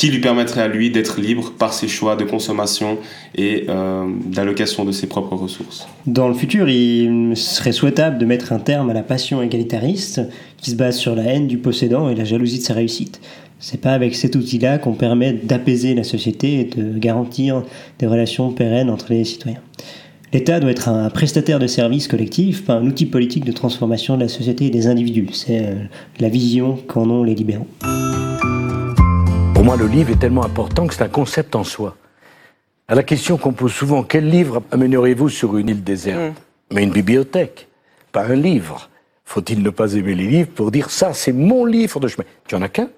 qui 0.00 0.08
lui 0.10 0.20
permettrait 0.20 0.62
à 0.62 0.68
lui 0.68 0.90
d'être 0.90 1.20
libre 1.20 1.52
par 1.58 1.74
ses 1.74 1.86
choix 1.86 2.16
de 2.16 2.24
consommation 2.24 2.96
et 3.34 3.66
euh, 3.68 4.06
d'allocation 4.24 4.86
de 4.86 4.92
ses 4.92 5.06
propres 5.06 5.36
ressources. 5.36 5.86
Dans 6.06 6.26
le 6.26 6.32
futur, 6.32 6.70
il 6.70 7.36
serait 7.36 7.72
souhaitable 7.72 8.16
de 8.16 8.24
mettre 8.24 8.54
un 8.54 8.60
terme 8.60 8.88
à 8.88 8.94
la 8.94 9.02
passion 9.02 9.42
égalitariste 9.42 10.22
qui 10.56 10.70
se 10.70 10.76
base 10.76 10.96
sur 10.96 11.14
la 11.14 11.24
haine 11.24 11.48
du 11.48 11.58
possédant 11.58 12.08
et 12.08 12.14
la 12.14 12.24
jalousie 12.24 12.60
de 12.60 12.62
sa 12.62 12.72
réussite. 12.72 13.20
C'est 13.58 13.82
pas 13.82 13.92
avec 13.92 14.14
cet 14.14 14.36
outil-là 14.36 14.78
qu'on 14.78 14.94
permet 14.94 15.34
d'apaiser 15.34 15.94
la 15.94 16.04
société 16.04 16.60
et 16.60 16.64
de 16.64 16.98
garantir 16.98 17.62
des 17.98 18.06
relations 18.06 18.52
pérennes 18.52 18.88
entre 18.88 19.12
les 19.12 19.24
citoyens. 19.24 19.60
L'État 20.32 20.60
doit 20.60 20.70
être 20.70 20.88
un 20.88 21.10
prestataire 21.10 21.58
de 21.58 21.66
services 21.66 22.08
collectifs, 22.08 22.64
pas 22.64 22.72
un 22.72 22.86
outil 22.86 23.04
politique 23.04 23.44
de 23.44 23.52
transformation 23.52 24.16
de 24.16 24.22
la 24.22 24.28
société 24.28 24.64
et 24.64 24.70
des 24.70 24.86
individus. 24.86 25.28
C'est 25.34 25.60
euh, 25.60 25.74
la 26.20 26.30
vision 26.30 26.78
qu'en 26.86 27.10
ont 27.10 27.22
les 27.22 27.34
libéraux. 27.34 27.66
Moi, 29.70 29.76
le 29.76 29.86
livre 29.86 30.10
est 30.10 30.18
tellement 30.18 30.44
important 30.44 30.88
que 30.88 30.94
c'est 30.94 31.04
un 31.04 31.08
concept 31.08 31.54
en 31.54 31.62
soi. 31.62 31.96
À 32.88 32.96
la 32.96 33.04
question 33.04 33.36
qu'on 33.38 33.52
pose 33.52 33.72
souvent, 33.72 34.02
quel 34.02 34.28
livre 34.28 34.64
amènerez-vous 34.72 35.28
sur 35.28 35.56
une 35.56 35.68
île 35.68 35.84
déserte 35.84 36.32
mm. 36.32 36.74
Mais 36.74 36.82
une 36.82 36.90
bibliothèque, 36.90 37.68
pas 38.10 38.24
un 38.24 38.34
livre. 38.34 38.90
Faut-il 39.24 39.62
ne 39.62 39.70
pas 39.70 39.94
aimer 39.94 40.16
les 40.16 40.26
livres 40.26 40.50
pour 40.52 40.72
dire 40.72 40.90
ça, 40.90 41.14
c'est 41.14 41.32
mon 41.32 41.66
livre 41.66 42.00
de 42.00 42.08
chemin? 42.08 42.24
Tu 42.48 42.56
en 42.56 42.62
as 42.62 42.68
qu'un? 42.68 42.88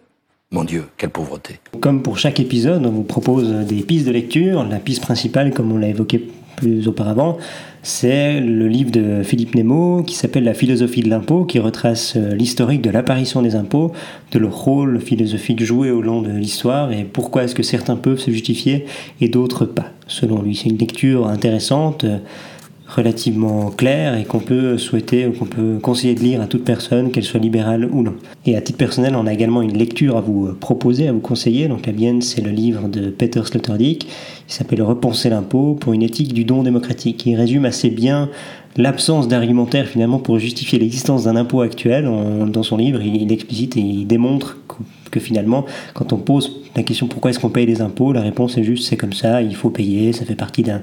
Mon 0.51 0.65
Dieu, 0.65 0.87
quelle 0.97 1.11
pauvreté. 1.11 1.61
Comme 1.79 2.01
pour 2.01 2.17
chaque 2.17 2.41
épisode, 2.41 2.87
on 2.87 2.91
vous 2.91 3.03
propose 3.03 3.51
des 3.67 3.83
pistes 3.83 4.07
de 4.07 4.13
lecture. 4.13 4.65
La 4.65 4.79
piste 4.79 5.03
principale, 5.03 5.53
comme 5.53 5.73
on 5.73 5.77
l'a 5.77 5.89
évoqué 5.89 6.27
plus 6.63 6.87
auparavant, 6.87 7.39
c'est 7.83 8.39
le 8.39 8.69
livre 8.69 8.93
de 8.93 9.25
Philippe 9.25 9.57
Nemo 9.57 10.05
qui 10.05 10.15
s'appelle 10.15 10.45
La 10.45 10.55
philosophie 10.55 11.03
de 11.03 11.09
l'impôt, 11.09 11.45
qui 11.45 11.59
retrace 11.59 12.15
euh, 12.17 12.35
l'historique 12.35 12.81
de 12.83 12.91
l'apparition 12.91 13.43
des 13.43 13.57
impôts, 13.57 13.93
de 14.31 14.39
leur 14.39 14.57
rôle 14.57 15.01
philosophique 15.01 15.65
joué 15.65 15.91
au 15.91 16.01
long 16.01 16.23
de 16.23 16.31
l'histoire 16.31 16.93
et 16.93 17.03
pourquoi 17.03 17.43
est-ce 17.43 17.57
que 17.57 17.65
certains 17.65 17.97
peuvent 17.97 18.21
se 18.21 18.31
justifier 18.31 18.87
et 19.21 19.29
d'autres 19.29 19.65
pas. 19.65 19.87
Selon 20.07 20.41
lui, 20.41 20.55
c'est 20.55 20.69
une 20.69 20.79
lecture 20.79 21.27
intéressante 21.27 22.07
relativement 22.97 23.71
clair 23.71 24.17
et 24.17 24.25
qu'on 24.25 24.41
peut 24.41 24.79
souhaiter 24.79 25.27
ou 25.27 25.33
qu'on 25.33 25.47
peut 25.47 25.79
conseiller 25.81 26.15
de 26.15 26.21
lire 26.21 26.41
à 26.41 26.47
toute 26.47 26.65
personne, 26.65 27.11
qu'elle 27.11 27.25
soit 27.25 27.41
libérale 27.41 27.89
ou 27.91 28.03
non. 28.03 28.15
Et 28.47 28.57
à 28.57 28.61
titre 28.61 28.79
personnel, 28.79 29.15
on 29.17 29.27
a 29.27 29.33
également 29.33 29.63
une 29.63 29.77
lecture 29.77 30.17
à 30.17 30.21
vous 30.21 30.47
euh, 30.47 30.57
proposer, 30.59 31.09
à 31.09 31.13
vous 31.13 31.21
conseiller. 31.21 31.69
Donc 31.69 31.87
la 31.87 31.93
mienne, 31.93 32.23
c'est 32.23 32.41
le 32.41 32.51
livre 32.51 32.89
de 32.89 33.11
Peter 33.11 33.43
Sloterdijk, 33.45 34.07
qui 34.47 34.55
s'appelle 34.55 34.83
Repenser 34.83 35.31
l'impôt 35.31 35.75
pour 35.75 35.93
une 35.93 36.03
éthique 36.03 36.35
du 36.35 36.45
don 36.45 36.63
démocratique. 36.63 37.25
Il 37.27 37.37
résume 37.37 37.65
assez 37.65 37.91
bien 37.91 38.29
l'absence 38.77 39.29
d'argumentaire 39.29 39.87
finalement 39.87 40.19
pour 40.19 40.39
justifier 40.39 40.79
l'existence 40.79 41.25
d'un 41.25 41.37
impôt 41.37 41.61
actuel. 41.61 42.09
dans 42.47 42.63
son 42.63 42.77
livre, 42.77 43.01
il, 43.03 43.17
il 43.17 43.33
explicite 43.33 43.77
et 43.77 43.81
il 43.81 44.07
démontre 44.07 44.59
que 45.11 45.21
finalement, 45.21 45.67
quand 45.95 46.13
on 46.13 46.17
pose 46.17 46.63
la 46.75 46.83
question 46.83 47.07
pourquoi 47.07 47.31
est-ce 47.31 47.39
qu'on 47.39 47.51
paye 47.51 47.67
des 47.67 47.83
impôts, 47.83 48.13
la 48.13 48.23
réponse 48.23 48.57
est 48.57 48.65
juste 48.65 48.89
c'est 48.89 48.97
comme 48.97 49.13
ça, 49.13 49.43
il 49.43 49.55
faut 49.55 49.71
payer, 49.71 50.13
ça 50.13 50.25
fait 50.25 50.35
partie 50.35 50.63
d'un 50.63 50.81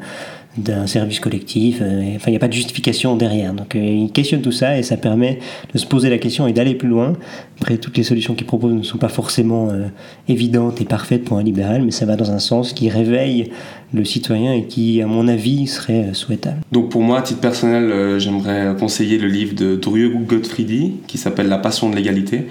d'un 0.57 0.87
service 0.87 1.19
collectif. 1.19 1.79
Euh, 1.81 2.15
enfin, 2.15 2.25
il 2.27 2.31
n'y 2.31 2.37
a 2.37 2.39
pas 2.39 2.47
de 2.47 2.53
justification 2.53 3.15
derrière. 3.15 3.53
Donc, 3.53 3.75
euh, 3.75 3.79
il 3.79 4.11
questionne 4.11 4.41
tout 4.41 4.51
ça 4.51 4.77
et 4.77 4.83
ça 4.83 4.97
permet 4.97 5.39
de 5.73 5.77
se 5.77 5.85
poser 5.85 6.09
la 6.09 6.17
question 6.17 6.47
et 6.47 6.53
d'aller 6.53 6.75
plus 6.75 6.87
loin. 6.87 7.13
Après, 7.59 7.77
toutes 7.77 7.97
les 7.97 8.03
solutions 8.03 8.33
qu'il 8.33 8.47
propose 8.47 8.73
ne 8.73 8.81
sont 8.81 8.97
pas 8.97 9.09
forcément 9.09 9.69
euh, 9.69 9.85
évidentes 10.27 10.81
et 10.81 10.85
parfaites 10.85 11.23
pour 11.23 11.37
un 11.37 11.43
libéral, 11.43 11.83
mais 11.83 11.91
ça 11.91 12.05
va 12.05 12.15
dans 12.15 12.31
un 12.31 12.39
sens 12.39 12.73
qui 12.73 12.89
réveille 12.89 13.51
le 13.93 14.03
citoyen 14.05 14.53
et 14.53 14.65
qui, 14.65 15.01
à 15.01 15.07
mon 15.07 15.27
avis, 15.27 15.67
serait 15.67 16.13
souhaitable. 16.13 16.61
Donc, 16.71 16.89
pour 16.89 17.01
moi, 17.01 17.19
à 17.19 17.21
titre 17.21 17.41
personnel, 17.41 18.19
j'aimerais 18.19 18.75
conseiller 18.79 19.17
le 19.17 19.27
livre 19.27 19.55
de 19.55 19.75
Dorieux 19.75 20.09
Gottfriedi 20.09 20.93
qui 21.07 21.17
s'appelle 21.17 21.47
La 21.47 21.57
passion 21.57 21.89
de 21.89 21.95
l'égalité. 21.95 22.47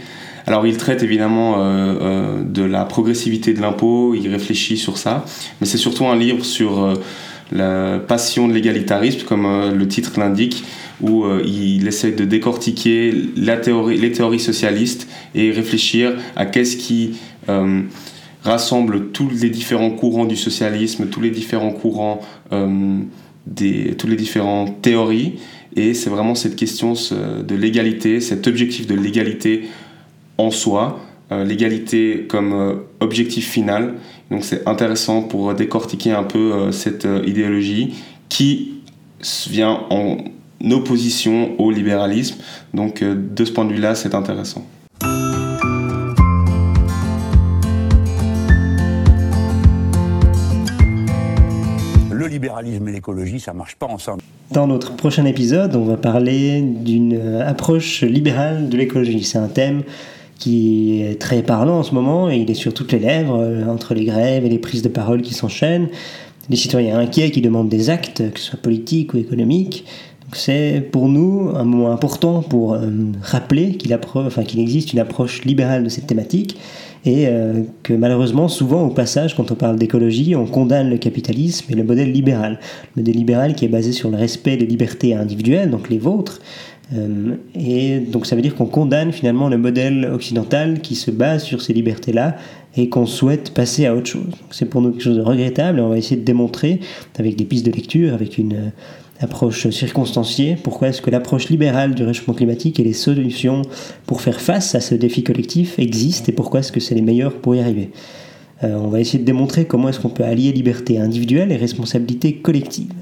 Alors 0.46 0.66
il 0.66 0.78
traite 0.78 1.02
évidemment 1.02 1.58
de 1.58 2.62
la 2.62 2.86
progressivité 2.86 3.52
de 3.52 3.60
l'impôt, 3.60 4.14
il 4.14 4.26
réfléchit 4.28 4.78
sur 4.78 4.96
ça, 4.96 5.26
mais 5.60 5.66
c'est 5.66 5.76
surtout 5.76 6.06
un 6.06 6.16
livre 6.16 6.42
sur 6.42 6.96
la 7.52 7.98
passion 7.98 8.48
de 8.48 8.52
l'égalitarisme, 8.52 9.26
comme 9.26 9.46
euh, 9.46 9.72
le 9.72 9.88
titre 9.88 10.18
l'indique, 10.18 10.64
où 11.00 11.24
euh, 11.24 11.42
il 11.44 11.86
essaie 11.86 12.12
de 12.12 12.24
décortiquer 12.24 13.14
la 13.36 13.56
théorie, 13.56 13.96
les 13.96 14.12
théories 14.12 14.40
socialistes 14.40 15.08
et 15.34 15.50
réfléchir 15.50 16.14
à 16.36 16.46
qu'est-ce 16.46 16.76
qui 16.76 17.18
euh, 17.48 17.82
rassemble 18.42 19.10
tous 19.10 19.30
les 19.30 19.50
différents 19.50 19.90
courants 19.90 20.26
du 20.26 20.36
socialisme, 20.36 21.06
tous 21.06 21.20
les 21.20 21.30
différents 21.30 21.72
courants, 21.72 22.20
des, 23.46 23.94
toutes 23.96 24.10
les 24.10 24.16
différentes 24.16 24.80
théories. 24.80 25.38
Et 25.76 25.92
c'est 25.92 26.08
vraiment 26.08 26.34
cette 26.34 26.56
question 26.56 26.94
de 26.94 27.54
l'égalité, 27.54 28.20
cet 28.20 28.46
objectif 28.46 28.86
de 28.86 28.94
l'égalité 28.94 29.64
en 30.38 30.50
soi, 30.50 31.00
l'égalité 31.30 32.26
comme 32.28 32.80
objectif 33.00 33.48
final 33.48 33.94
donc 34.30 34.44
c'est 34.44 34.68
intéressant 34.68 35.22
pour 35.22 35.54
décortiquer 35.54 36.12
un 36.12 36.22
peu 36.22 36.52
euh, 36.52 36.72
cette 36.72 37.06
euh, 37.06 37.22
idéologie 37.26 37.94
qui 38.28 38.74
vient 39.48 39.84
en 39.90 40.18
opposition 40.70 41.58
au 41.58 41.70
libéralisme. 41.70 42.36
Donc 42.74 43.02
euh, 43.02 43.14
de 43.14 43.44
ce 43.44 43.52
point 43.52 43.64
de 43.64 43.72
vue-là, 43.72 43.94
c'est 43.94 44.14
intéressant. 44.14 44.66
Le 52.10 52.26
libéralisme 52.26 52.86
et 52.88 52.92
l'écologie, 52.92 53.40
ça 53.40 53.54
marche 53.54 53.76
pas 53.76 53.86
ensemble. 53.86 54.22
Dans 54.50 54.66
notre 54.66 54.94
prochain 54.94 55.24
épisode, 55.24 55.74
on 55.74 55.84
va 55.84 55.96
parler 55.96 56.60
d'une 56.60 57.16
approche 57.40 58.02
libérale 58.02 58.68
de 58.68 58.76
l'écologie. 58.76 59.24
C'est 59.24 59.38
un 59.38 59.48
thème 59.48 59.82
qui 60.38 61.02
est 61.02 61.20
très 61.20 61.42
parlant 61.42 61.80
en 61.80 61.82
ce 61.82 61.94
moment 61.94 62.30
et 62.30 62.36
il 62.36 62.50
est 62.50 62.54
sur 62.54 62.72
toutes 62.72 62.92
les 62.92 63.00
lèvres, 63.00 63.38
euh, 63.38 63.66
entre 63.66 63.94
les 63.94 64.04
grèves 64.04 64.44
et 64.44 64.48
les 64.48 64.58
prises 64.58 64.82
de 64.82 64.88
parole 64.88 65.20
qui 65.20 65.34
s'enchaînent, 65.34 65.88
les 66.48 66.56
citoyens 66.56 66.98
inquiets 66.98 67.30
qui 67.30 67.42
demandent 67.42 67.68
des 67.68 67.90
actes, 67.90 68.32
que 68.32 68.38
ce 68.38 68.46
soit 68.46 68.62
politiques 68.62 69.14
ou 69.14 69.18
économiques. 69.18 69.84
C'est 70.32 70.86
pour 70.92 71.08
nous 71.08 71.50
un 71.54 71.64
moment 71.64 71.90
important 71.90 72.42
pour 72.42 72.74
euh, 72.74 72.90
rappeler 73.22 73.72
qu'il 73.72 74.60
existe 74.60 74.92
une 74.92 74.98
approche 74.98 75.44
libérale 75.44 75.84
de 75.84 75.88
cette 75.88 76.06
thématique 76.06 76.58
et 77.04 77.26
euh, 77.28 77.62
que 77.82 77.94
malheureusement, 77.94 78.48
souvent 78.48 78.82
au 78.82 78.90
passage, 78.90 79.34
quand 79.34 79.50
on 79.50 79.54
parle 79.54 79.76
d'écologie, 79.76 80.36
on 80.36 80.46
condamne 80.46 80.90
le 80.90 80.98
capitalisme 80.98 81.72
et 81.72 81.74
le 81.74 81.84
modèle 81.84 82.12
libéral. 82.12 82.58
Le 82.94 83.02
modèle 83.02 83.16
libéral 83.16 83.54
qui 83.54 83.64
est 83.64 83.68
basé 83.68 83.92
sur 83.92 84.10
le 84.10 84.16
respect 84.16 84.56
des 84.56 84.66
libertés 84.66 85.14
individuelles, 85.14 85.70
donc 85.70 85.88
les 85.88 85.98
vôtres, 85.98 86.40
et 87.54 88.00
donc 88.00 88.24
ça 88.24 88.34
veut 88.34 88.40
dire 88.40 88.54
qu'on 88.54 88.66
condamne 88.66 89.12
finalement 89.12 89.50
le 89.50 89.58
modèle 89.58 90.10
occidental 90.10 90.80
qui 90.80 90.94
se 90.94 91.10
base 91.10 91.44
sur 91.44 91.60
ces 91.60 91.74
libertés-là 91.74 92.36
et 92.76 92.88
qu'on 92.88 93.04
souhaite 93.04 93.52
passer 93.52 93.84
à 93.84 93.94
autre 93.94 94.06
chose. 94.06 94.32
C'est 94.50 94.64
pour 94.64 94.80
nous 94.80 94.92
quelque 94.92 95.02
chose 95.02 95.16
de 95.18 95.22
regrettable 95.22 95.80
et 95.80 95.82
on 95.82 95.90
va 95.90 95.98
essayer 95.98 96.16
de 96.16 96.24
démontrer 96.24 96.80
avec 97.18 97.36
des 97.36 97.44
pistes 97.44 97.66
de 97.66 97.72
lecture, 97.72 98.14
avec 98.14 98.38
une 98.38 98.72
approche 99.20 99.68
circonstanciée, 99.70 100.56
pourquoi 100.62 100.88
est-ce 100.88 101.02
que 101.02 101.10
l'approche 101.10 101.48
libérale 101.48 101.94
du 101.94 102.04
réchauffement 102.04 102.34
climatique 102.34 102.78
et 102.78 102.84
les 102.84 102.92
solutions 102.92 103.62
pour 104.06 104.20
faire 104.20 104.40
face 104.40 104.74
à 104.74 104.80
ce 104.80 104.94
défi 104.94 105.24
collectif 105.24 105.78
existent 105.78 106.26
et 106.28 106.32
pourquoi 106.32 106.60
est-ce 106.60 106.72
que 106.72 106.80
c'est 106.80 106.94
les 106.94 107.02
meilleurs 107.02 107.34
pour 107.34 107.54
y 107.54 107.60
arriver. 107.60 107.90
Euh, 108.64 108.76
on 108.76 108.88
va 108.88 109.00
essayer 109.00 109.18
de 109.18 109.24
démontrer 109.24 109.66
comment 109.66 109.88
est-ce 109.88 110.00
qu'on 110.00 110.08
peut 110.08 110.24
allier 110.24 110.52
liberté 110.52 110.98
individuelle 110.98 111.52
et 111.52 111.56
responsabilité 111.56 112.36
collective. 112.36 112.92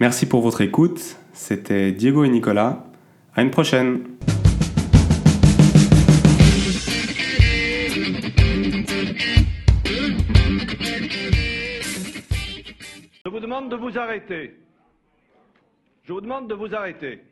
Merci 0.00 0.26
pour 0.26 0.40
votre 0.40 0.60
écoute. 0.60 1.00
C'était 1.32 1.92
Diego 1.92 2.24
et 2.24 2.28
Nicolas. 2.28 2.91
À 3.34 3.40
une 3.40 3.50
prochaine. 3.50 4.04
Je 13.24 13.30
vous 13.30 13.40
demande 13.40 13.70
de 13.70 13.76
vous 13.76 13.98
arrêter. 13.98 14.54
Je 16.04 16.12
vous 16.12 16.20
demande 16.20 16.48
de 16.48 16.54
vous 16.54 16.74
arrêter. 16.74 17.22